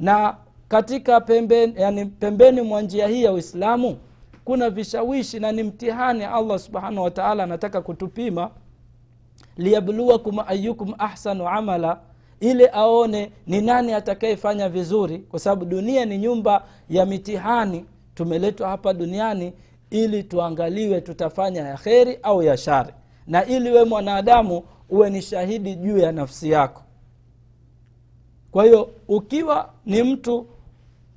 Na 0.00 0.36
katika 0.68 1.20
pembeni, 1.20 1.74
yani 1.76 2.04
pembeni 2.06 2.60
mwa 2.62 2.82
njia 2.82 3.06
hii 3.08 3.22
ya 3.24 3.32
uislamu 3.32 3.96
kuna 4.44 4.70
vishawishi 4.70 5.40
na 5.40 5.52
ni 5.52 5.62
mtihani 5.62 6.24
allah 6.24 6.58
subhanahu 6.58 7.04
wataala 7.04 7.42
anataka 7.44 7.80
kutupima. 7.80 8.50
Liyabluwakum 9.56 10.38
ayukum 10.46 10.94
ahsanu 10.98 11.48
amala 11.48 11.98
ili 12.40 12.66
aone 12.72 13.32
ni 13.46 13.60
nani 13.60 13.92
atakayefanya 13.92 14.68
vizuri 14.68 15.18
kwa 15.18 15.38
sababu 15.38 15.64
dunia 15.64 16.04
ni 16.04 16.18
nyumba 16.18 16.64
ya 16.90 17.06
mitihani. 17.06 17.84
Tumeletwa 18.14 18.68
hapa 18.68 18.92
duniani 18.94 19.52
ili 19.90 20.22
tuangaliwe 20.22 21.00
tutafanya 21.00 21.60
ya 21.68 21.76
kheri 21.76 22.18
au 22.22 22.42
ya 22.42 22.56
shari. 22.56 22.92
Na 23.26 23.44
ili 23.46 23.70
we 23.70 23.84
mwanadamu 23.84 24.62
uwe 24.90 25.10
ni 25.10 25.22
shahidi 25.22 25.74
juu 25.74 25.98
ya 25.98 26.12
nafsi 26.12 26.50
yako. 26.50 26.82
Kwa 28.50 28.64
hiyo 28.64 28.90
ukiwa 29.08 29.70
ni 29.86 30.02
mtu 30.02 30.46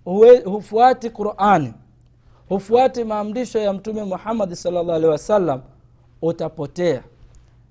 huwe, 0.05 0.39
hufuati 0.39 1.09
qurani 1.09 1.73
hufuati 2.49 3.03
maamrisho 3.03 3.59
ya 3.59 3.73
mtume 3.73 4.03
muhammadi 4.03 4.55
salllah 4.55 4.95
alehi 4.95 5.11
wasallam 5.11 5.61
utapotea 6.21 7.03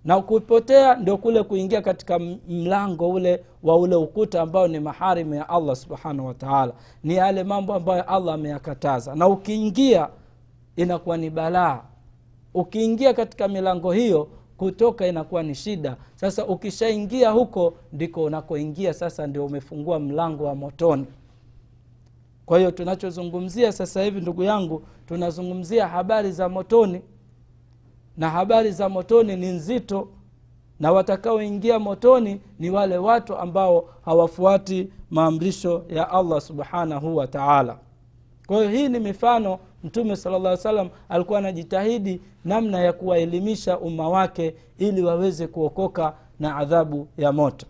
na 0.06 0.20
kupotea 0.22 0.94
ndio 0.94 1.16
kule 1.16 1.42
kuingia 1.42 1.82
katika 1.82 2.18
mlango 2.48 3.08
ule 3.08 3.44
wa 3.62 3.76
ule 3.76 3.94
ukuta 3.96 4.42
ambao 4.42 4.68
ni 4.68 4.80
maharimu 4.80 5.34
ya 5.34 5.48
allah 5.48 5.76
subhanahu 5.76 6.28
wataala 6.28 6.72
ni 7.04 7.14
yale 7.14 7.44
mambo 7.44 7.74
ambayo 7.74 8.02
allah 8.02 8.34
ameyakataza. 8.34 9.14
Na 9.14 9.28
ukiingia 9.28 10.08
inakuwa 10.76 11.16
ni 11.16 11.30
balaa. 11.30 11.82
Ukiingia 12.54 13.14
katika 13.14 13.48
milango 13.48 13.92
hiyo 13.92 14.28
kutoka 14.56 15.06
inakuwa 15.06 15.42
ni 15.42 15.54
shida. 15.54 15.96
Sasa 16.14 16.46
ukishaingia 16.46 17.30
huko 17.30 17.74
ndiko 17.92 18.24
unakoingia 18.24 18.94
sasa 18.94 19.26
ndio 19.26 19.46
umefungua 19.46 19.98
mlango 19.98 20.44
wa 20.44 20.54
motoni. 20.54 21.06
Kwa 22.46 22.58
hiyo 22.58 22.70
tunachozungumzia 22.70 23.72
sasa 23.72 24.02
hivi 24.02 24.20
ndugu 24.20 24.42
yangu 24.42 24.82
tunazungumzia 25.06 25.88
habari 25.88 26.32
za 26.32 26.48
motoni 26.48 27.02
na 28.16 28.30
habari 28.30 28.72
za 28.72 28.88
motoni 28.88 29.36
ni 29.36 29.46
nzito 29.46 30.08
na 30.80 30.92
watakaoingia 30.92 31.78
motoni 31.78 32.40
ni 32.58 32.70
wale 32.70 32.98
watu 32.98 33.36
ambao 33.36 33.88
hawafuati 34.04 34.88
maamrisho 35.10 35.84
ya 35.88 36.10
allah 36.10 36.40
subhanahu 36.40 37.16
wa 37.16 37.26
taala. 37.26 37.78
Kwa 38.46 38.56
hiyo 38.56 38.68
hii 38.70 38.88
ni 38.88 38.98
mifano 38.98 39.58
mtume 39.84 40.16
sala 40.16 40.38
llah 40.38 40.56
salam 40.56 40.88
alikuwa 41.08 41.38
anajitahidi 41.38 42.20
namna 42.44 42.80
ya 42.80 42.92
kuwaelimisha 42.92 43.78
umma 43.78 44.08
wake 44.08 44.54
ili 44.78 45.02
waweze 45.02 45.46
kuokoka 45.46 46.14
na 46.40 46.56
adhabu 46.56 47.08
ya 47.18 47.32
moto. 47.32 47.66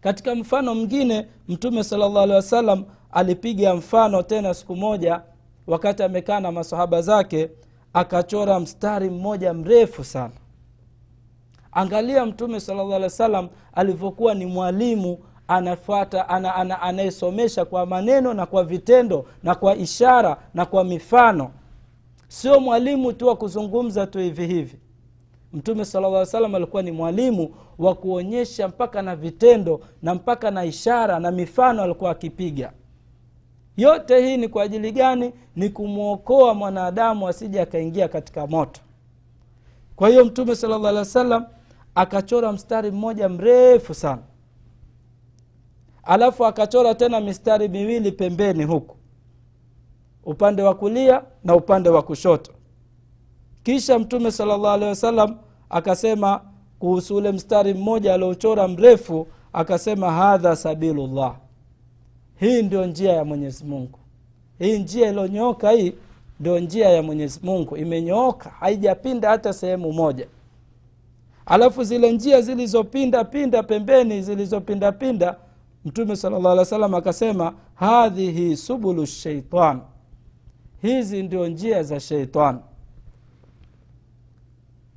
Katika 0.00 0.34
mfano 0.34 0.74
mwingine 0.74 1.26
mtume 1.48 1.84
sala 1.84 2.08
llah 2.08 2.22
alehi 2.22 2.36
wasallam 2.36 2.84
alipiga 3.12 3.74
mfano 3.74 4.22
tena 4.22 4.54
siku 4.54 4.76
moja 4.76 5.20
wakati 5.66 6.02
amekaa 6.02 6.40
na 6.40 6.52
masahaba 6.52 7.02
zake 7.02 7.50
akachora 7.96 8.60
mstari 8.60 9.10
mmoja 9.10 9.54
mrefu 9.54 10.04
sana. 10.04 10.34
Angalia 11.72 12.26
mtume 12.26 12.60
sala 12.60 12.82
llah 12.84 12.94
alih 12.96 13.02
wa 13.04 13.10
sallam 13.10 13.48
alivyokuwa 13.72 14.34
ni 14.34 14.46
mwalimu 14.46 15.18
anafuata 15.48 16.28
ana, 16.28 16.54
ana, 16.54 16.82
anayesomesha 16.82 17.64
kwa 17.64 17.86
maneno 17.86 18.34
na 18.34 18.46
kwa 18.46 18.64
vitendo 18.64 19.24
na 19.42 19.54
kwa 19.54 19.76
ishara 19.76 20.36
na 20.54 20.66
kwa 20.66 20.84
mifano. 20.84 21.50
Sio 22.28 22.60
mwalimu 22.60 23.12
tu 23.12 23.26
wa 23.26 23.36
kuzungumza 23.36 24.06
tu 24.06 24.18
hivi 24.18 24.46
hivi. 24.46 24.78
Mtume 25.52 25.84
sala 25.84 26.08
lla 26.08 26.26
salam 26.26 26.54
alikuwa 26.54 26.82
ni 26.82 26.92
mwalimu 26.92 27.54
wa 27.78 27.94
kuonyesha 27.94 28.68
mpaka 28.68 29.02
na 29.02 29.16
vitendo 29.16 29.80
na 30.02 30.14
mpaka 30.14 30.50
na 30.50 30.64
ishara 30.64 31.18
na 31.20 31.30
mifano 31.30 31.82
alikuwa 31.82 32.10
akipiga 32.10 32.72
yote 33.76 34.20
hii 34.26 34.36
ni 34.36 34.48
kwa 34.48 34.62
ajili 34.62 34.92
gani? 34.92 35.32
Ni 35.56 35.68
kumwokoa 35.70 36.54
mwanadamu 36.54 37.28
asije 37.28 37.60
akaingia 37.60 38.08
katika 38.08 38.46
moto. 38.46 38.80
Kwa 39.96 40.08
hiyo 40.08 40.24
mtume 40.24 40.56
sala 40.56 40.78
llah 40.78 40.94
wa 40.94 41.04
sallam 41.04 41.46
akachora 41.94 42.52
mstari 42.52 42.90
mmoja 42.90 43.28
mrefu 43.28 43.94
sana. 43.94 44.22
Alafu 46.02 46.46
akachora 46.46 46.94
tena 46.94 47.20
mistari 47.20 47.68
miwili 47.68 48.12
pembeni 48.12 48.64
huku. 48.64 48.96
Upande 50.24 50.62
wa 50.62 50.74
kulia 50.74 51.22
na 51.44 51.54
upande 51.54 51.88
wa 51.88 52.02
kushoto. 52.02 52.52
Kisha 53.62 53.98
mtume 53.98 54.30
salllah 54.32 54.72
alehi 54.72 54.88
wasallam 54.88 55.36
akasema 55.70 56.40
kuhusu 56.78 57.16
ule 57.16 57.32
mstari 57.32 57.74
mmoja 57.74 58.14
aliochora 58.14 58.68
mrefu 58.68 59.26
akasema 59.52 60.12
hadha 60.12 60.56
sabilullah 60.56 61.36
hii 62.40 62.62
ndio 62.62 62.86
njia 62.86 63.12
ya 63.12 63.24
mwenyezi 63.24 63.64
mungu. 63.64 63.98
Hii 64.58 64.78
njia 64.78 65.08
iliyonyooka 65.08 65.70
hii 65.70 65.92
ndio 66.40 66.58
njia 66.60 66.88
ya 66.88 67.02
mwenyezi 67.02 67.40
mungu. 67.42 67.76
Imenyooka 67.76 68.50
haijapinda 68.50 69.28
hata 69.28 69.52
sehemu 69.52 69.92
moja. 69.92 70.26
Alafu 71.46 71.84
zile 71.84 72.12
njia 72.12 72.40
zilizopinda 72.40 73.24
pinda 73.24 73.62
pembeni 73.62 74.22
zilizopinda 74.22 74.92
pinda 74.92 75.36
mtume 75.84 76.16
sala 76.16 76.38
llah 76.38 76.46
alih 76.52 76.58
wa 76.58 76.64
sallam 76.64 76.94
akasema 76.94 77.52
hadhihi 77.74 78.56
subulu 78.56 79.06
sheitan 79.06 79.80
hizi 80.82 81.22
ndio 81.22 81.48
njia 81.48 81.82
za 81.82 82.00
sheitani 82.00 82.58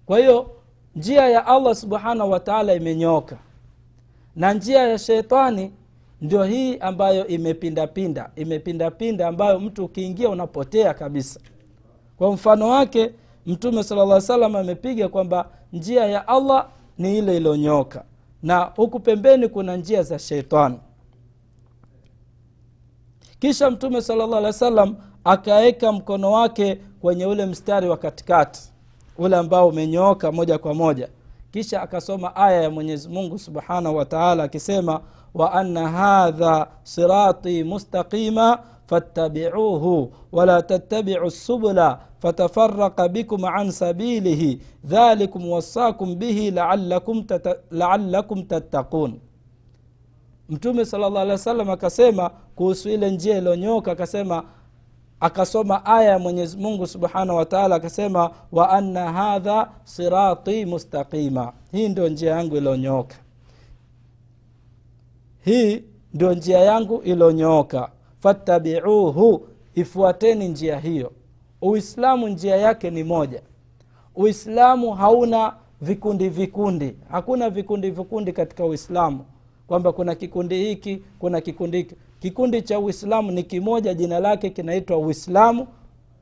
kwa 0.05 0.19
hiyo 0.19 0.49
njia 0.95 1.27
ya 1.29 1.45
allah 1.47 1.75
subhanahu 1.75 2.31
wataala 2.31 2.73
imenyooka. 2.73 3.37
Na 4.35 4.53
njia 4.53 4.87
ya 4.87 4.97
sheitani 4.97 5.71
ndio 6.21 6.43
hii 6.43 6.77
ambayo 6.77 7.27
imepindapinda 7.27 8.29
imepindapinda 8.35 9.27
ambayo 9.27 9.59
mtu 9.59 9.85
ukiingia 9.85 10.29
unapotea 10.29 10.93
kabisa. 10.93 11.39
Kwa 12.17 12.33
mfano 12.33 12.69
wake 12.69 13.11
mtume 13.45 13.83
sala 13.83 14.05
llah 14.05 14.21
salam 14.21 14.55
amepiga 14.55 15.07
kwamba 15.09 15.49
njia 15.73 16.05
ya 16.05 16.27
allah 16.27 16.67
ni 16.97 17.17
ile 17.17 17.37
ilionyoka 17.37 18.03
na 18.43 18.59
huku 18.59 18.99
pembeni 18.99 19.47
kuna 19.47 19.75
njia 19.77 20.03
za 20.03 20.19
sheitani 20.19 20.79
kisha 23.39 23.71
mtume 23.71 24.01
sala 24.01 24.25
llah 24.27 24.37
alih 24.37 24.45
wa 24.47 24.53
sallam 24.53 24.95
akaweka 25.23 25.91
mkono 25.91 26.31
wake 26.31 26.75
kwenye 27.01 27.25
ule 27.25 27.45
mstari 27.45 27.89
wa 27.89 27.97
katikati 27.97 28.61
ule 29.17 29.35
ambao 29.37 29.67
umenyooka 29.67 30.31
moja 30.31 30.57
kwa 30.57 30.73
moja. 30.73 31.09
Kisha 31.51 31.81
akasoma 31.81 32.35
aya 32.35 32.61
ya 32.61 32.69
mwenyezi 32.69 33.09
mungu 33.09 33.39
subhanahu 33.39 33.95
wa 33.95 34.43
akisema 34.43 35.01
wa 35.33 35.53
anna 35.53 35.89
hadha 35.89 36.67
sirati 36.83 37.63
mustaqima 37.63 38.59
fattabicuhu 38.87 40.11
wala 40.31 40.61
tattabicu 40.61 41.31
subula 41.31 41.99
fatafaraka 42.21 43.07
bikum 43.09 43.45
an 43.45 43.71
sabilihi 43.71 44.61
dhalikum 44.83 45.49
wasakum 45.51 46.15
bihi 46.15 46.51
laalakum, 46.51 47.23
tata, 47.23 47.55
laalakum 47.71 48.43
tattaqun 48.43 49.19
mtume 50.49 50.85
sala 50.85 51.09
llah 51.09 51.21
alih 51.21 51.31
wa 51.31 51.37
sallam 51.37 51.69
akasema 51.69 52.29
kuhusu 52.55 52.89
ile 52.89 53.11
njia 53.11 53.37
iliyonyoka 53.37 53.91
akasema 53.91 54.43
akasoma 55.19 55.85
aya 55.85 56.09
ya 56.11 56.19
mwenyezi 56.19 56.57
mungu 56.57 56.87
subhanahu 56.87 57.37
wataala 57.37 57.75
akasema 57.75 58.31
wa 58.51 58.69
anna 58.69 59.11
hadha 59.13 59.69
sirati 59.83 60.65
mustaqima. 60.65 61.53
Hii 61.71 61.89
ndio 61.89 62.09
njia 62.09 62.31
yangu 62.31 62.57
iliyonyooka 62.57 63.15
hii 65.49 65.83
ndio 66.13 66.33
njia 66.33 66.59
yangu 66.59 67.01
iliyonyooka 67.01 67.89
fattabiuhu 68.19 69.47
ifuateni 69.75 70.47
njia 70.47 70.79
hiyo. 70.79 71.11
Uislamu 71.61 72.27
njia 72.29 72.55
yake 72.55 72.89
ni 72.89 73.03
moja. 73.03 73.41
Uislamu 74.15 74.91
hauna 74.93 75.53
vikundi 75.81 76.29
vikundi. 76.29 76.95
Hakuna 77.11 77.49
vikundi 77.49 77.91
vikundi 77.91 78.33
katika 78.33 78.65
uislamu. 78.65 79.25
Kwamba 79.67 79.91
kuna 79.91 80.15
kikundi 80.15 80.57
hiki 80.57 81.01
kuna 81.19 81.41
kikundi 81.41 81.77
hiki. 81.77 81.95
Kikundi 82.19 82.61
cha 82.61 82.79
uislamu 82.79 83.31
ni 83.31 83.43
kimoja 83.43 83.93
jina 83.93 84.19
lake 84.19 84.49
kinaitwa 84.49 84.97
uislamu 84.97 85.67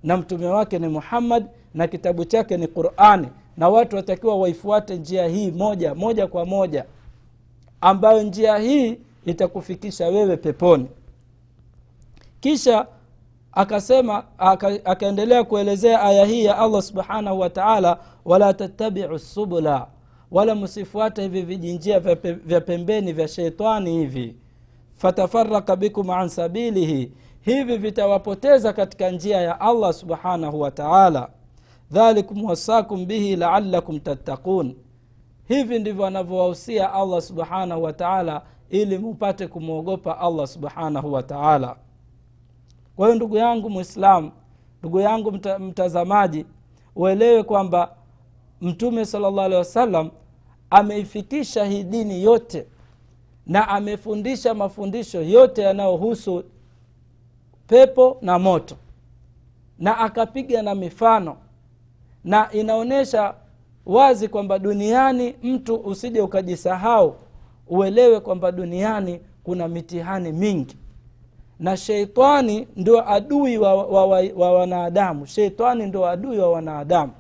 na 0.04 0.18
mtume 0.18 0.46
wake 0.46 0.80
ni 0.80 0.88
muhammad 0.88 1.46
na 1.74 1.88
kitabu 1.88 2.26
chake 2.26 2.58
ni 2.58 2.68
qurani 2.68 3.28
na 3.58 3.70
watu 3.70 3.96
watakiwa 3.96 4.36
waifuate 4.38 4.96
njia 4.96 5.28
hii 5.28 5.52
moja 5.52 5.96
moja 5.96 6.28
kwa 6.28 6.46
moja. 6.46 6.86
Ambayo 7.82 8.24
njia 8.24 8.58
hii 8.58 8.98
itakufikisha 9.28 10.08
wewe 10.08 10.38
peponi. 10.38 10.88
Kisha 12.40 12.88
akasema 13.52 14.24
aka, 14.38 14.68
akaendelea 14.86 15.44
kuelezea 15.44 16.02
aya 16.02 16.26
hii 16.26 16.46
ya 16.46 16.58
allah 16.58 16.82
subhanahu 16.82 17.40
wa 17.40 17.50
taala 17.50 17.98
wala 18.26 18.54
tattabiu 18.54 19.20
subula 19.20 19.88
wala 20.32 20.56
msifuate 20.56 21.22
hivi 21.22 21.42
vijinjia 21.42 22.00
vya 22.46 22.62
pembeni 22.62 23.14
vya 23.14 23.28
sheitani 23.28 23.92
hivi. 23.92 24.36
Fatafaraka 24.96 25.76
bikum 25.76 26.10
an 26.10 26.30
sabilihi 26.30 27.12
hivi 27.42 27.78
vitawapoteza 27.78 28.74
katika 28.74 29.10
njia 29.12 29.42
ya 29.42 29.62
allah 29.62 29.94
subhanahu 29.94 30.62
wa 30.62 30.72
taala. 30.72 31.30
Dhalikum 31.92 32.46
wasakum 32.46 33.06
bihi 33.06 33.36
laalakum 33.36 34.00
tattaqun 34.00 34.76
hivi 35.48 35.80
ndivyo 35.80 36.06
anavyowahusia 36.06 36.94
allah 36.94 37.22
subhanahu 37.22 37.84
wa 37.84 37.94
taala 37.94 38.42
ili 38.70 38.98
mupate 38.98 39.48
kumwogopa 39.48 40.20
allah 40.20 40.48
subhanahu 40.48 41.14
wa 41.14 41.24
taala. 41.24 41.76
Kwa 42.96 43.08
hiyo 43.08 43.16
ndugu 43.16 43.38
yangu 43.38 43.70
mwislamu 43.70 44.32
ndugu 44.80 45.00
yangu 45.00 45.32
mta, 45.32 45.60
mtazamaji 45.60 46.46
uelewe 46.96 47.44
kwamba 47.44 47.96
mtume 48.62 49.06
sala 49.06 49.30
llah 49.32 49.46
alehi 49.46 49.60
wasallam 49.60 50.10
ameifikisha 50.70 51.66
hii 51.66 51.84
dini 51.84 52.24
yote 52.24 52.66
na 53.46 53.68
amefundisha 53.68 54.54
mafundisho 54.54 55.22
yote 55.22 55.62
yanayohusu 55.62 56.44
pepo 57.68 58.18
na 58.22 58.40
moto 58.40 58.76
na 59.80 59.98
akapiga 59.98 60.62
na 60.62 60.76
mifano 60.76 61.38
na 62.24 62.52
inaonyesha 62.52 63.34
wazi 63.86 64.28
kwamba 64.28 64.60
duniani 64.60 65.36
mtu 65.44 65.76
usije 65.76 66.22
ukajisahau 66.22 67.16
uelewe 67.70 68.20
kwamba 68.20 68.52
duniani 68.52 69.20
kuna 69.44 69.68
mitihani 69.68 70.32
mingi. 70.32 70.78
Na 71.60 71.78
sheitani 71.78 72.68
ndio 72.76 73.10
adui 73.12 73.58
wa, 73.58 73.76
wa, 73.86 74.06
wa, 74.06 74.24
wa 74.36 74.52
wanadamu. 74.54 75.26
Sheitani 75.26 75.86
ndio 75.86 76.06
adui 76.06 76.40
wa 76.40 76.52
wanadamu. 76.52 77.12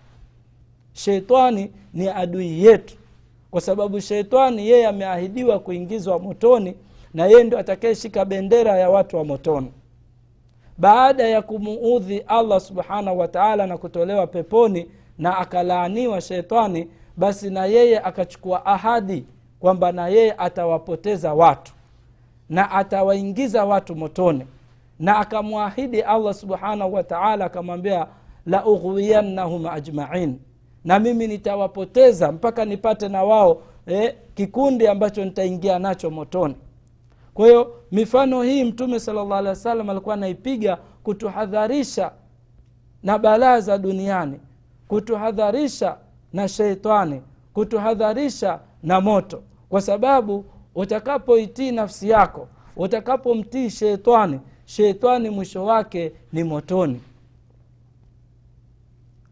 Sheitani 0.93 1.71
ni 1.93 2.07
adui 2.09 2.63
yetu. 2.65 2.95
Kwa 3.51 3.61
sababu 3.61 3.99
sheitani 4.01 4.67
yeye 4.69 4.87
ameahidiwa 4.87 5.59
kuingizwa 5.59 6.19
motoni 6.19 6.75
na 7.13 7.25
yeye 7.25 7.43
ndio 7.43 7.59
atakayeshika 7.59 8.25
bendera 8.25 8.77
ya 8.79 8.89
watu 8.89 9.17
wa 9.17 9.23
motoni. 9.25 9.71
Baada 10.77 11.27
ya 11.27 11.41
kumuudhi 11.41 12.17
allah 12.27 12.59
subhanahu 12.59 13.19
wataala 13.19 13.67
na 13.67 13.77
kutolewa 13.77 14.27
peponi 14.27 14.87
na 15.17 15.37
akalaaniwa 15.37 16.21
sheitani 16.21 16.87
basi 17.17 17.49
na 17.49 17.65
yeye 17.65 17.99
akachukua 17.99 18.65
ahadi 18.65 19.25
kwamba 19.59 19.91
na 19.91 20.07
yeye 20.07 20.33
atawapoteza 20.37 21.33
watu 21.33 21.73
na 22.49 22.71
atawaingiza 22.71 23.65
watu 23.65 23.95
motoni. 23.95 24.45
Na 24.99 25.17
akamwahidi 25.17 26.01
allah 26.01 26.33
subhanahu 26.33 26.93
wataala 26.93 27.45
akamwambia 27.45 28.07
la 28.45 28.65
ughwiyannahum 28.65 29.65
ajmain. 29.67 30.39
Na 30.85 30.99
mimi 30.99 31.27
nitawapoteza 31.27 32.31
mpaka 32.31 32.65
nipate 32.65 33.07
na 33.09 33.23
wao 33.23 33.61
eh, 33.87 34.15
kikundi 34.35 34.87
ambacho 34.87 35.25
nitaingia 35.25 35.79
nacho 35.79 36.09
motoni. 36.09 36.55
Kwa 37.33 37.47
hiyo 37.47 37.73
mifano 37.91 38.41
hii 38.41 38.63
mtume 38.63 38.99
salllah 38.99 39.37
alehi 39.37 39.47
wa 39.49 39.55
sallam 39.55 39.89
alikuwa 39.89 40.15
anaipiga 40.15 40.77
kutuhadharisha 41.03 42.11
na 43.03 43.19
balaa 43.19 43.59
za 43.59 43.77
duniani 43.77 44.39
kutuhadharisha 44.87 45.97
na 46.33 46.47
sheitani 46.47 47.21
kutuhadharisha 47.53 48.59
na 48.83 49.01
moto. 49.01 49.43
Kwa 49.69 49.81
sababu 49.81 50.45
utakapoitii 50.75 51.71
nafsi 51.71 52.09
yako 52.09 52.47
utakapomtii 52.75 53.69
sheitani 53.69 54.39
sheitani 54.65 55.29
mwisho 55.29 55.65
wake 55.65 56.11
ni 56.33 56.43
motoni. 56.43 57.01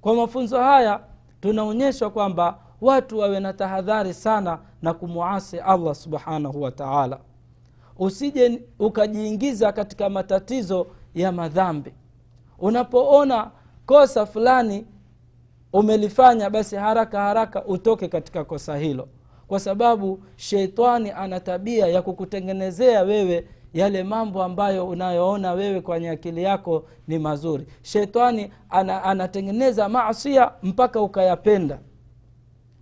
Kwa 0.01 0.15
mafunzo 0.15 0.59
haya 0.59 0.99
tunaonyeshwa 1.41 2.09
kwamba 2.09 2.57
watu 2.81 3.19
wawe 3.19 3.39
na 3.39 3.53
tahadhari 3.53 4.13
sana 4.13 4.59
na 4.81 4.93
kumwasi 4.93 5.59
allah 5.59 5.95
subhanahu 5.95 6.61
wa 6.61 6.71
taala. 6.71 7.19
Usije 7.99 8.61
ukajiingiza 8.79 9.71
katika 9.71 10.09
matatizo 10.09 10.87
ya 11.15 11.31
madhambi. 11.31 11.93
Unapoona 12.59 13.51
kosa 13.85 14.25
fulani 14.25 14.85
umelifanya 15.73 16.49
basi 16.49 16.75
haraka 16.75 17.21
haraka 17.21 17.65
utoke 17.65 18.07
katika 18.07 18.43
kosa 18.43 18.77
hilo 18.77 19.07
kwa 19.47 19.59
sababu 19.59 20.19
sheitani 20.35 21.11
ana 21.11 21.39
tabia 21.39 21.87
ya 21.87 22.01
kukutengenezea 22.01 23.01
wewe 23.01 23.47
yale 23.73 24.03
mambo 24.03 24.43
ambayo 24.43 24.87
unayoona 24.87 25.51
wewe 25.51 25.81
kwenye 25.81 26.09
akili 26.09 26.43
yako 26.43 26.85
ni 27.07 27.19
mazuri. 27.19 27.65
Sheitani 27.81 28.51
ana, 28.69 29.03
anatengeneza 29.03 29.89
masia 29.89 30.51
mpaka 30.63 31.01
ukayapenda. 31.01 31.79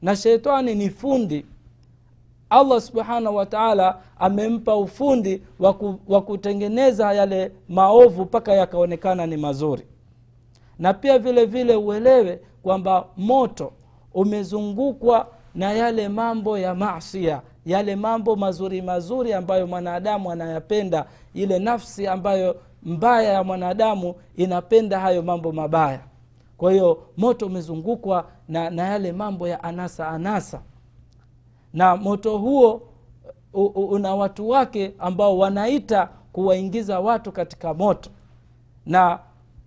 Na 0.02 0.16
sheitani 0.16 0.76
ni 0.76 0.90
fundi. 0.90 1.46
Allah 2.50 2.82
subhanahu 2.82 3.36
wataala 3.36 4.00
amempa 4.20 4.76
ufundi 4.76 5.42
wa 6.08 6.22
kutengeneza 6.22 7.14
yale 7.14 7.52
maovu 7.70 8.22
mpaka 8.22 8.54
yakaonekana 8.54 9.26
ni 9.26 9.38
mazuri. 9.38 9.84
Na 10.80 10.94
pia 10.94 11.20
vile 11.20 11.46
vile 11.46 11.76
uelewe 11.76 12.40
kwamba 12.64 13.06
moto 13.18 13.72
umezungukwa 14.14 15.28
na 15.56 15.72
yale 15.74 16.10
mambo 16.10 16.58
ya 16.58 16.76
masia 16.76 17.42
yale 17.66 17.96
mambo 17.96 18.36
mazuri 18.36 18.82
mazuri 18.82 19.34
ambayo 19.34 19.68
mwanadamu 19.68 20.32
anayapenda 20.32 21.06
ile 21.34 21.60
nafsi 21.60 22.08
ambayo 22.08 22.56
mbaya 22.84 23.34
ya 23.34 23.44
mwanadamu 23.44 24.16
inapenda 24.38 25.00
hayo 25.00 25.22
mambo 25.22 25.52
mabaya. 25.52 26.00
Kwa 26.58 26.72
hiyo 26.72 27.04
moto 27.18 27.46
umezungukwa 27.46 28.26
na, 28.48 28.70
na 28.70 28.84
yale 28.84 29.12
mambo 29.12 29.48
ya 29.48 29.64
anasa 29.64 30.08
anasa. 30.08 30.62
Na 31.74 31.96
moto 31.96 32.38
huo 32.38 32.82
una 33.76 34.16
watu 34.16 34.50
wake 34.50 34.94
ambao 35.00 35.38
wanaita 35.38 36.10
kuwaingiza 36.34 37.00
watu 37.00 37.32
katika 37.32 37.74
moto. 37.74 38.10
Na 38.86 39.20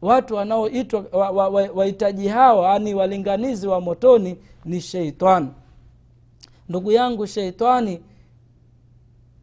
watu 0.03 0.35
wanaoitwa 0.35 1.05
wahitaji 1.75 2.27
wa, 2.29 2.35
wa, 2.35 2.41
hawa 2.43 2.69
yani 2.73 2.95
walinganizi 2.95 3.67
wa 3.69 3.81
motoni 3.81 4.37
ni 4.65 4.81
sheitani 4.81 5.49
ndugu 6.69 6.93
yangu 6.93 7.27
sheitani 7.27 8.01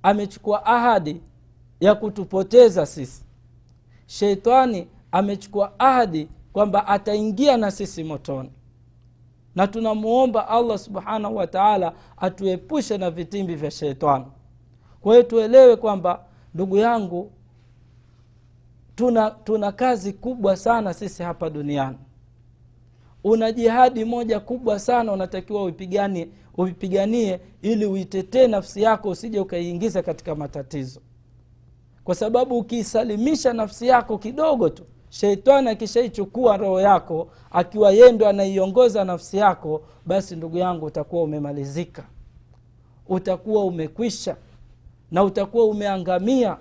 amechukua 0.03 0.65
ahadi 0.65 1.21
ya 1.79 1.95
kutupoteza 1.95 2.85
sisi. 2.85 3.23
Sheitani 4.05 4.87
amechukua 5.11 5.79
ahadi 5.79 6.29
kwamba 6.53 6.87
ataingia 6.87 7.57
na 7.57 7.71
sisi 7.71 8.03
motoni. 8.03 8.51
Na 9.55 9.67
tunamuomba 9.67 10.47
allah 10.47 10.77
subhanahu 10.77 11.35
wataala 11.35 11.93
atuepushe 12.17 12.97
na 12.97 13.11
vitimbi 13.11 13.55
vya 13.55 13.71
sheitani. 13.71 14.25
Kwa 15.01 15.13
hiyo 15.13 15.23
tuelewe 15.23 15.75
kwamba 15.75 16.25
ndugu 16.53 16.77
yangu 16.77 17.31
tuna 18.95 19.31
tuna 19.31 19.71
kazi 19.71 20.13
kubwa 20.13 20.57
sana 20.57 20.93
sisi 20.93 21.23
hapa 21.23 21.49
duniani. 21.49 21.97
Una 23.23 23.51
jihadi 23.51 24.05
moja 24.05 24.39
kubwa 24.39 24.79
sana 24.79 25.11
unatakiwa 25.11 25.63
uipiganie 25.63 26.29
uipiganie 26.57 27.39
ili 27.61 27.85
uitetee 27.85 28.47
nafsi 28.47 28.81
yako 28.81 29.09
usije 29.09 29.39
ukaiingiza 29.39 30.01
katika 30.03 30.35
matatizo. 30.35 30.99
Kwa 32.03 32.15
sababu 32.15 32.57
ukiisalimisha 32.57 33.53
nafsi 33.53 33.87
yako 33.87 34.17
kidogo 34.17 34.69
tu 34.69 34.83
sheitani 35.09 35.69
akishaichukua 35.69 36.57
roho 36.57 36.81
yako 36.81 37.27
akiwa 37.51 37.91
yeye 37.91 38.11
ndo 38.11 38.27
anaiongoza 38.27 39.03
nafsi 39.05 39.37
yako 39.37 39.81
basi 40.05 40.35
ndugu 40.35 40.57
yangu 40.57 40.85
utakuwa 40.85 41.23
umemalizika. 41.23 42.03
Utakuwa 43.07 43.65
umekwisha 43.65 44.35
na 45.11 45.23
utakuwa 45.23 45.65
umeangamia. 45.65 46.57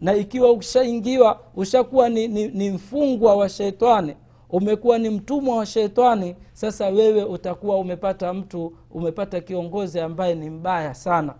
Na 0.00 0.14
ikiwa 0.14 0.52
ushaingiwa 0.52 1.40
ushakuwa 1.56 2.08
ni, 2.08 2.28
ni, 2.28 2.48
ni 2.48 2.70
mfungwa 2.70 3.34
wa 3.36 3.48
sheitani 3.48 4.14
umekuwa 4.52 4.98
ni 4.98 5.10
mtumwa 5.10 5.56
wa 5.56 5.66
shetani 5.66 6.36
sasa 6.52 6.88
wewe 6.88 7.24
utakuwa 7.24 7.78
umepata 7.78 8.32
mtu 8.34 8.72
umepata 8.90 9.40
kiongozi 9.40 10.00
ambaye 10.00 10.34
ni 10.34 10.50
mbaya 10.50 10.94
sana. 10.94 11.34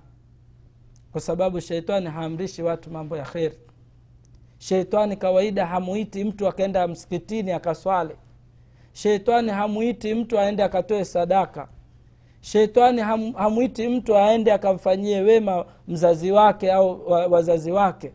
Kwa 1.13 1.21
sababu 1.21 1.61
shetani 1.61 2.07
haamrishi 2.07 2.63
watu 2.63 2.91
mambo 2.91 3.17
ya 3.17 3.25
kheri. 3.25 3.59
Shetani 4.59 5.17
kawaida 5.17 5.67
hamuiti 5.67 6.25
mtu 6.25 6.49
akaenda 6.49 6.89
msikitini 6.89 7.53
akaswale 7.53 8.17
shetani 8.93 9.51
hamuiti 9.51 10.15
mtu 10.15 10.39
aende 10.39 10.63
akatoe 10.63 11.05
sadaka. 11.05 11.69
Shetani 12.41 13.01
ham, 13.01 13.33
hamwiti 13.33 13.89
mtu 13.89 14.17
aende 14.17 14.53
akamfanyie 14.53 15.21
wema 15.21 15.65
mzazi 15.89 16.31
wake 16.33 16.73
au 16.73 17.11
wazazi 17.33 17.73
wake. 17.73 18.13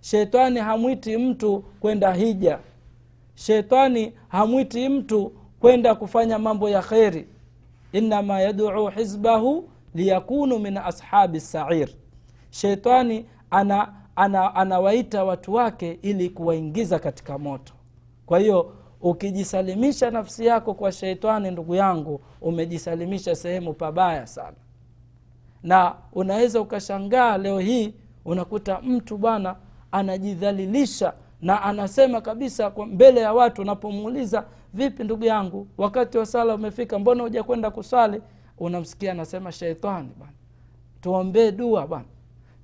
Shetani 0.00 0.60
hamwiti 0.60 1.16
mtu 1.16 1.64
kwenda 1.80 2.12
hija 2.12 2.58
shetani 3.34 4.12
hamwiti 4.28 4.88
mtu 4.88 5.32
kwenda 5.60 5.94
kufanya 5.94 6.38
mambo 6.38 6.68
ya 6.68 6.82
kheri. 6.82 7.28
Inama 7.92 8.40
yaduu 8.40 8.88
hizbahu 8.88 9.68
liyakunu 9.94 10.58
min 10.58 10.76
ashabi 10.76 11.40
sair. 11.40 11.88
Shetani 12.50 13.26
ana 13.50 13.92
ana 14.16 14.54
anawaita 14.54 15.24
watu 15.24 15.54
wake 15.54 15.98
ili 16.02 16.30
kuwaingiza 16.30 16.98
katika 16.98 17.38
moto. 17.38 17.72
Kwa 18.26 18.38
hiyo 18.38 18.74
ukijisalimisha 19.00 20.10
nafsi 20.10 20.46
yako 20.46 20.74
kwa 20.74 20.92
sheitani 20.92 21.50
ndugu 21.50 21.74
yangu 21.74 22.20
umejisalimisha 22.40 23.34
sehemu 23.36 23.72
pabaya 23.72 24.26
sana. 24.26 24.56
Na 25.62 25.94
unaweza 26.12 26.60
ukashangaa 26.60 27.38
leo 27.38 27.58
hii 27.58 27.94
unakuta 28.24 28.80
mtu 28.80 29.18
bwana 29.18 29.56
anajidhalilisha 29.92 31.12
na 31.44 31.62
anasema 31.62 32.20
kabisa 32.20 32.70
kwa 32.70 32.86
mbele 32.86 33.20
ya 33.20 33.32
watu 33.32 33.62
unapomuuliza 33.62 34.44
vipi 34.74 35.04
ndugu 35.04 35.24
yangu 35.24 35.66
wakati 35.78 36.18
wa 36.18 36.26
sala 36.26 36.54
umefika 36.54 36.98
mbona 36.98 37.22
huja 37.22 37.42
kwenda 37.42 37.70
kuswali? 37.70 38.22
Unamsikia 38.58 39.12
anasema 39.12 39.52
sheitani 39.52 40.08
bana 40.20 40.32
tuombee 41.00 41.52
dua 41.52 41.86
bana 41.86 42.04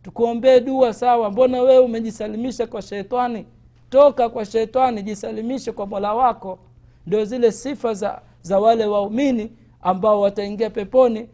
tukuombee 0.03 0.61
dua 0.61 0.95
sawa 0.95 1.31
mbona 1.31 1.63
wewe 1.63 1.79
umejisalimisha 1.85 2.67
kwa 2.67 2.83
sheitani 2.83 3.47
toka 3.91 4.29
kwa 4.29 4.45
sheitani 4.45 5.03
jisalimishe 5.03 5.73
kwa 5.73 5.87
mola 5.87 6.15
wako. 6.15 6.59
Ndio 7.07 7.25
zile 7.25 7.53
sifa 7.53 7.95
za, 7.95 8.21
za 8.43 8.59
wale 8.59 8.87
waumini 8.87 9.53
ambao 9.83 10.21
wataingia 10.21 10.71
peponi. 10.71 11.29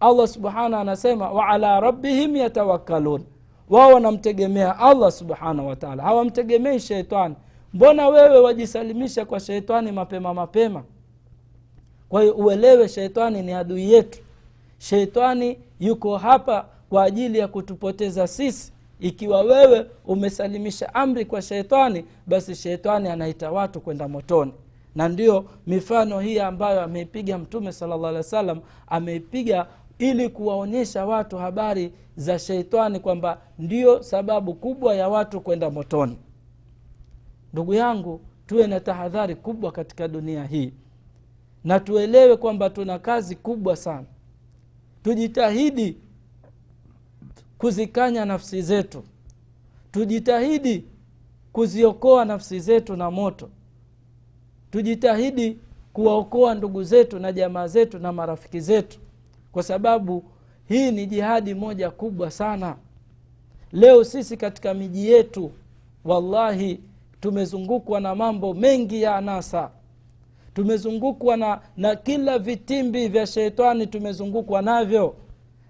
Allah 0.00 0.28
subhanahu 0.28 0.74
anasema 0.82 1.30
waala 1.30 1.80
rabbihim 1.80 2.36
yatawakkalun 2.36 3.24
wao 3.70 3.92
wanamtegemea 3.92 4.78
allah 4.78 5.12
subhanahu 5.12 5.68
wataala 5.68 6.02
hawamtegemei 6.02 6.80
sheitani. 6.80 7.34
Mbona 7.74 8.08
wewe 8.08 8.38
wajisalimisha 8.38 9.24
kwa 9.24 9.40
sheitani 9.40 9.92
mapema 9.92 10.34
mapema? 10.34 10.82
Kwa 12.08 12.22
hiyo 12.22 12.34
uelewe 12.34 12.88
sheitani 12.88 13.42
ni 13.42 13.52
adui 13.52 13.92
yetu. 13.92 14.18
Sheitani 14.78 15.58
yuko 15.80 16.16
hapa 16.16 16.66
kwa 16.88 17.04
ajili 17.04 17.38
ya 17.38 17.48
kutupoteza 17.48 18.26
sisi. 18.26 18.72
Ikiwa 19.00 19.40
wewe 19.42 19.86
umesalimisha 20.06 20.94
amri 20.94 21.24
kwa 21.24 21.42
sheitani 21.42 22.04
basi 22.26 22.54
sheitani 22.54 23.08
anaita 23.08 23.50
watu 23.50 23.80
kwenda 23.80 24.08
motoni. 24.08 24.52
Na 24.94 25.08
ndio 25.08 25.44
mifano 25.66 26.20
hii 26.20 26.38
ambayo 26.38 26.80
ameipiga 26.82 27.38
mtume 27.38 27.72
salllah 27.72 28.04
alih 28.08 28.16
wa 28.16 28.22
sallam 28.22 28.60
ameipiga 28.86 29.66
ili 29.98 30.28
kuwaonyesha 30.28 31.06
watu 31.06 31.36
habari 31.38 31.92
za 32.16 32.38
sheitani 32.38 33.00
kwamba 33.00 33.40
ndio 33.58 34.02
sababu 34.02 34.54
kubwa 34.54 34.94
ya 34.94 35.08
watu 35.08 35.40
kwenda 35.40 35.70
motoni. 35.70 36.18
Ndugu 37.52 37.74
yangu 37.74 38.20
tuwe 38.46 38.66
na 38.66 38.80
tahadhari 38.80 39.34
kubwa 39.36 39.72
katika 39.72 40.08
dunia 40.08 40.44
hii 40.44 40.72
na 41.64 41.80
tuelewe 41.80 42.36
kwamba 42.36 42.70
tuna 42.70 42.98
kazi 42.98 43.36
kubwa 43.36 43.76
sana. 43.76 44.06
Tujitahidi 45.02 45.96
kuzikanya 47.58 48.24
nafsi 48.24 48.62
zetu. 48.62 49.02
Tujitahidi 49.92 50.84
kuziokoa 51.52 52.24
nafsi 52.24 52.60
zetu 52.60 52.96
na 52.96 53.10
moto. 53.10 53.50
Tujitahidi 54.70 55.58
kuwaokoa 55.92 56.54
ndugu 56.54 56.82
zetu 56.82 57.18
na 57.18 57.32
jamaa 57.32 57.66
zetu 57.66 57.98
na 57.98 58.12
marafiki 58.12 58.60
zetu 58.60 58.98
kwa 59.56 59.62
sababu 59.62 60.24
hii 60.68 60.90
ni 60.92 61.06
jihadi 61.06 61.54
moja 61.54 61.90
kubwa 61.90 62.30
sana. 62.30 62.76
Leo 63.72 64.04
sisi 64.04 64.36
katika 64.36 64.74
miji 64.74 65.10
yetu 65.10 65.50
wallahi 66.04 66.80
tumezungukwa 67.20 68.00
na 68.00 68.14
mambo 68.14 68.54
mengi 68.54 69.02
ya 69.02 69.16
anasa. 69.16 69.70
Tumezungukwa 70.54 71.36
na, 71.36 71.60
na 71.76 71.96
kila 71.96 72.38
vitimbi 72.38 73.08
vya 73.08 73.26
sheitani 73.26 73.86
tumezungukwa 73.86 74.62
navyo. 74.62 75.14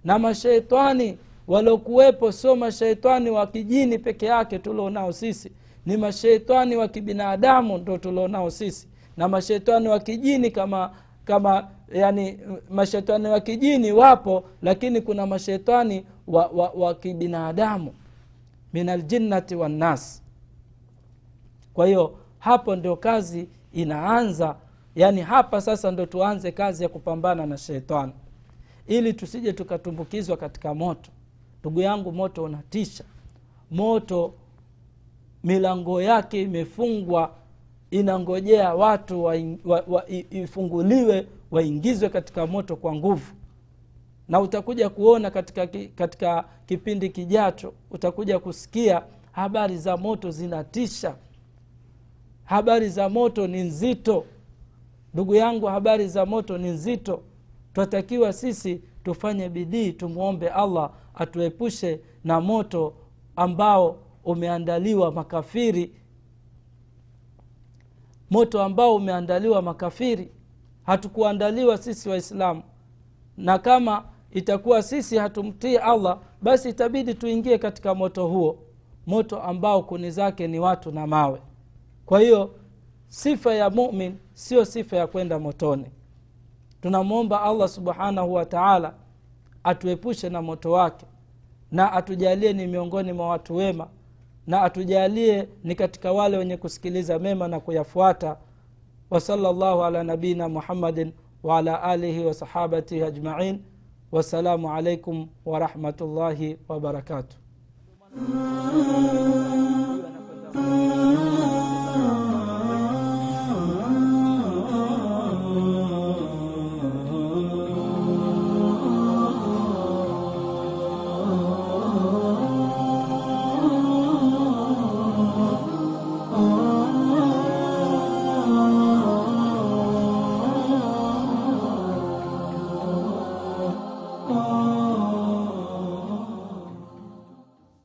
Na 0.05 0.19
masheitani 0.19 1.19
waliokuwepo 1.49 2.33
sio 2.33 2.57
masheitani 2.57 3.31
wa 3.31 3.47
kijini 3.47 3.99
peke 3.99 4.27
yake 4.27 4.59
tulionao 4.59 5.13
sisi. 5.13 5.51
Ni 5.87 5.97
masheitani 5.97 6.77
wa 6.77 6.89
kibinadamu 6.89 7.79
ndo 7.79 7.99
tulionao 7.99 8.51
sisi. 8.51 8.89
Na 9.17 9.29
mashetani 9.29 9.89
wa 9.89 10.01
kijini 10.01 10.51
kama 10.51 10.91
kama 11.27 11.69
yani 11.93 12.39
mashetani 12.71 13.27
wa 13.29 13.41
kijini 13.41 13.93
wapo 13.93 14.45
lakini 14.63 15.01
kuna 15.01 15.27
mashetani 15.27 16.05
wa, 16.27 16.47
wa, 16.47 16.71
wa 16.71 16.95
kibinadamu. 16.95 17.95
Min 18.73 18.89
aljinnati 18.89 19.55
wannas 19.55 20.23
kwa 21.75 21.87
hiyo 21.87 22.19
hapo 22.39 22.77
ndio 22.77 22.97
kazi 22.97 23.49
inaanza. 23.73 24.57
Yaani 24.95 25.21
hapa 25.21 25.61
sasa 25.61 25.91
ndo 25.91 26.07
tuanze 26.07 26.53
kazi 26.53 26.83
ya 26.83 26.89
kupambana 26.89 27.47
na 27.47 27.57
shetani. 27.59 28.13
Ili 28.87 29.13
tusije 29.13 29.53
tukatumbukizwa 29.53 30.37
katika 30.37 30.75
moto. 30.75 31.11
Ndugu 31.61 31.81
yangu 31.81 32.13
moto 32.13 32.45
unatisha. 32.45 33.05
Moto 33.71 34.35
milango 35.45 36.03
yake 36.03 36.43
imefungwa 36.43 37.31
inangojea 38.01 38.75
watu 38.75 39.25
wa, 39.25 39.37
wa, 39.65 39.85
wa, 39.89 40.09
ifunguliwe 40.31 41.27
waingizwe 41.51 42.09
katika 42.09 42.47
moto 42.47 42.77
kwa 42.77 42.95
nguvu. 42.95 43.33
Na 44.29 44.41
utakuja 44.41 44.89
kuona 44.89 45.31
katika, 45.31 45.67
katika 45.95 46.45
kipindi 46.67 47.09
kijacho 47.11 47.73
utakuja 47.91 48.39
kusikia 48.39 49.03
habari 49.33 49.79
za 49.79 49.97
moto 49.97 50.31
zinatisha. 50.31 51.15
Habari 52.45 52.89
za 52.89 53.09
moto 53.09 53.47
ni 53.47 53.63
nzito. 53.63 54.25
Ndugu 55.15 55.35
yangu 55.35 55.67
habari 55.67 56.09
za 56.09 56.27
moto 56.27 56.59
ni 56.59 56.69
nzito. 56.69 57.23
Twatakiwa 57.73 58.33
sisi 58.33 58.81
tufanye 59.05 59.49
bidii 59.49 59.93
tumwombe 59.93 60.49
allah 60.49 60.91
atuepushe 61.15 62.01
na 62.25 62.41
moto 62.41 62.95
ambao 63.37 63.99
umeandaliwa 64.25 65.13
makafiri 65.13 65.93
moto 68.31 68.63
ambao 68.63 68.95
umeandaliwa 68.97 69.63
makafiri. 69.63 70.31
Hatukuandaliwa 70.83 71.79
sisi 71.79 72.09
waislamu. 72.09 72.63
Na 73.37 73.59
kama 73.59 74.05
itakuwa 74.31 74.83
sisi 74.83 75.17
hatumtii 75.17 75.77
allah 75.77 76.19
basi 76.43 76.69
itabidi 76.69 77.15
tuingie 77.15 77.59
katika 77.59 77.95
moto 77.95 78.27
huo. 78.27 78.59
Moto 79.07 79.43
ambao 79.43 79.83
kuni 79.83 80.11
zake 80.11 80.47
ni 80.49 80.59
watu 80.61 80.93
na 80.93 81.07
mawe. 81.07 81.41
Kwa 82.07 82.21
hiyo 82.21 82.55
sifa 83.09 83.55
ya 83.55 83.71
mumin 83.71 84.15
sio 84.35 84.65
sifa 84.65 84.97
ya 84.97 85.07
kwenda 85.07 85.39
motoni. 85.39 85.87
Tunamwomba 86.83 87.43
allah 87.43 87.69
subhanahu 87.69 88.35
wa 88.35 88.45
taala 88.45 88.95
atuepushe 89.65 90.29
na 90.29 90.43
moto 90.43 90.73
wake 90.73 91.07
na 91.73 91.93
atujalie 91.93 92.53
ni 92.53 92.67
miongoni 92.67 93.13
mwa 93.13 93.29
watu 93.29 93.57
wema 93.57 93.89
na 94.47 94.63
atujalie 94.63 95.49
ni 95.65 95.75
katika 95.75 96.13
wale 96.13 96.37
wenye 96.37 96.57
kusikiliza 96.57 97.19
mema 97.19 97.49
na 97.49 97.61
kuyafuata. 97.61 98.37
Wasala 99.11 99.53
llahu 99.53 99.85
ala 99.85 100.05
nabiina 100.05 100.49
muhammadin 100.49 101.13
waala 101.43 101.83
alihi 101.83 102.25
wasahabatihi 102.25 103.03
ajmain. 103.03 103.61
Wassalamu 104.13 104.73
alaikum 104.73 105.29
warahmatullahi 105.45 106.59
wabarakatuh 106.69 107.37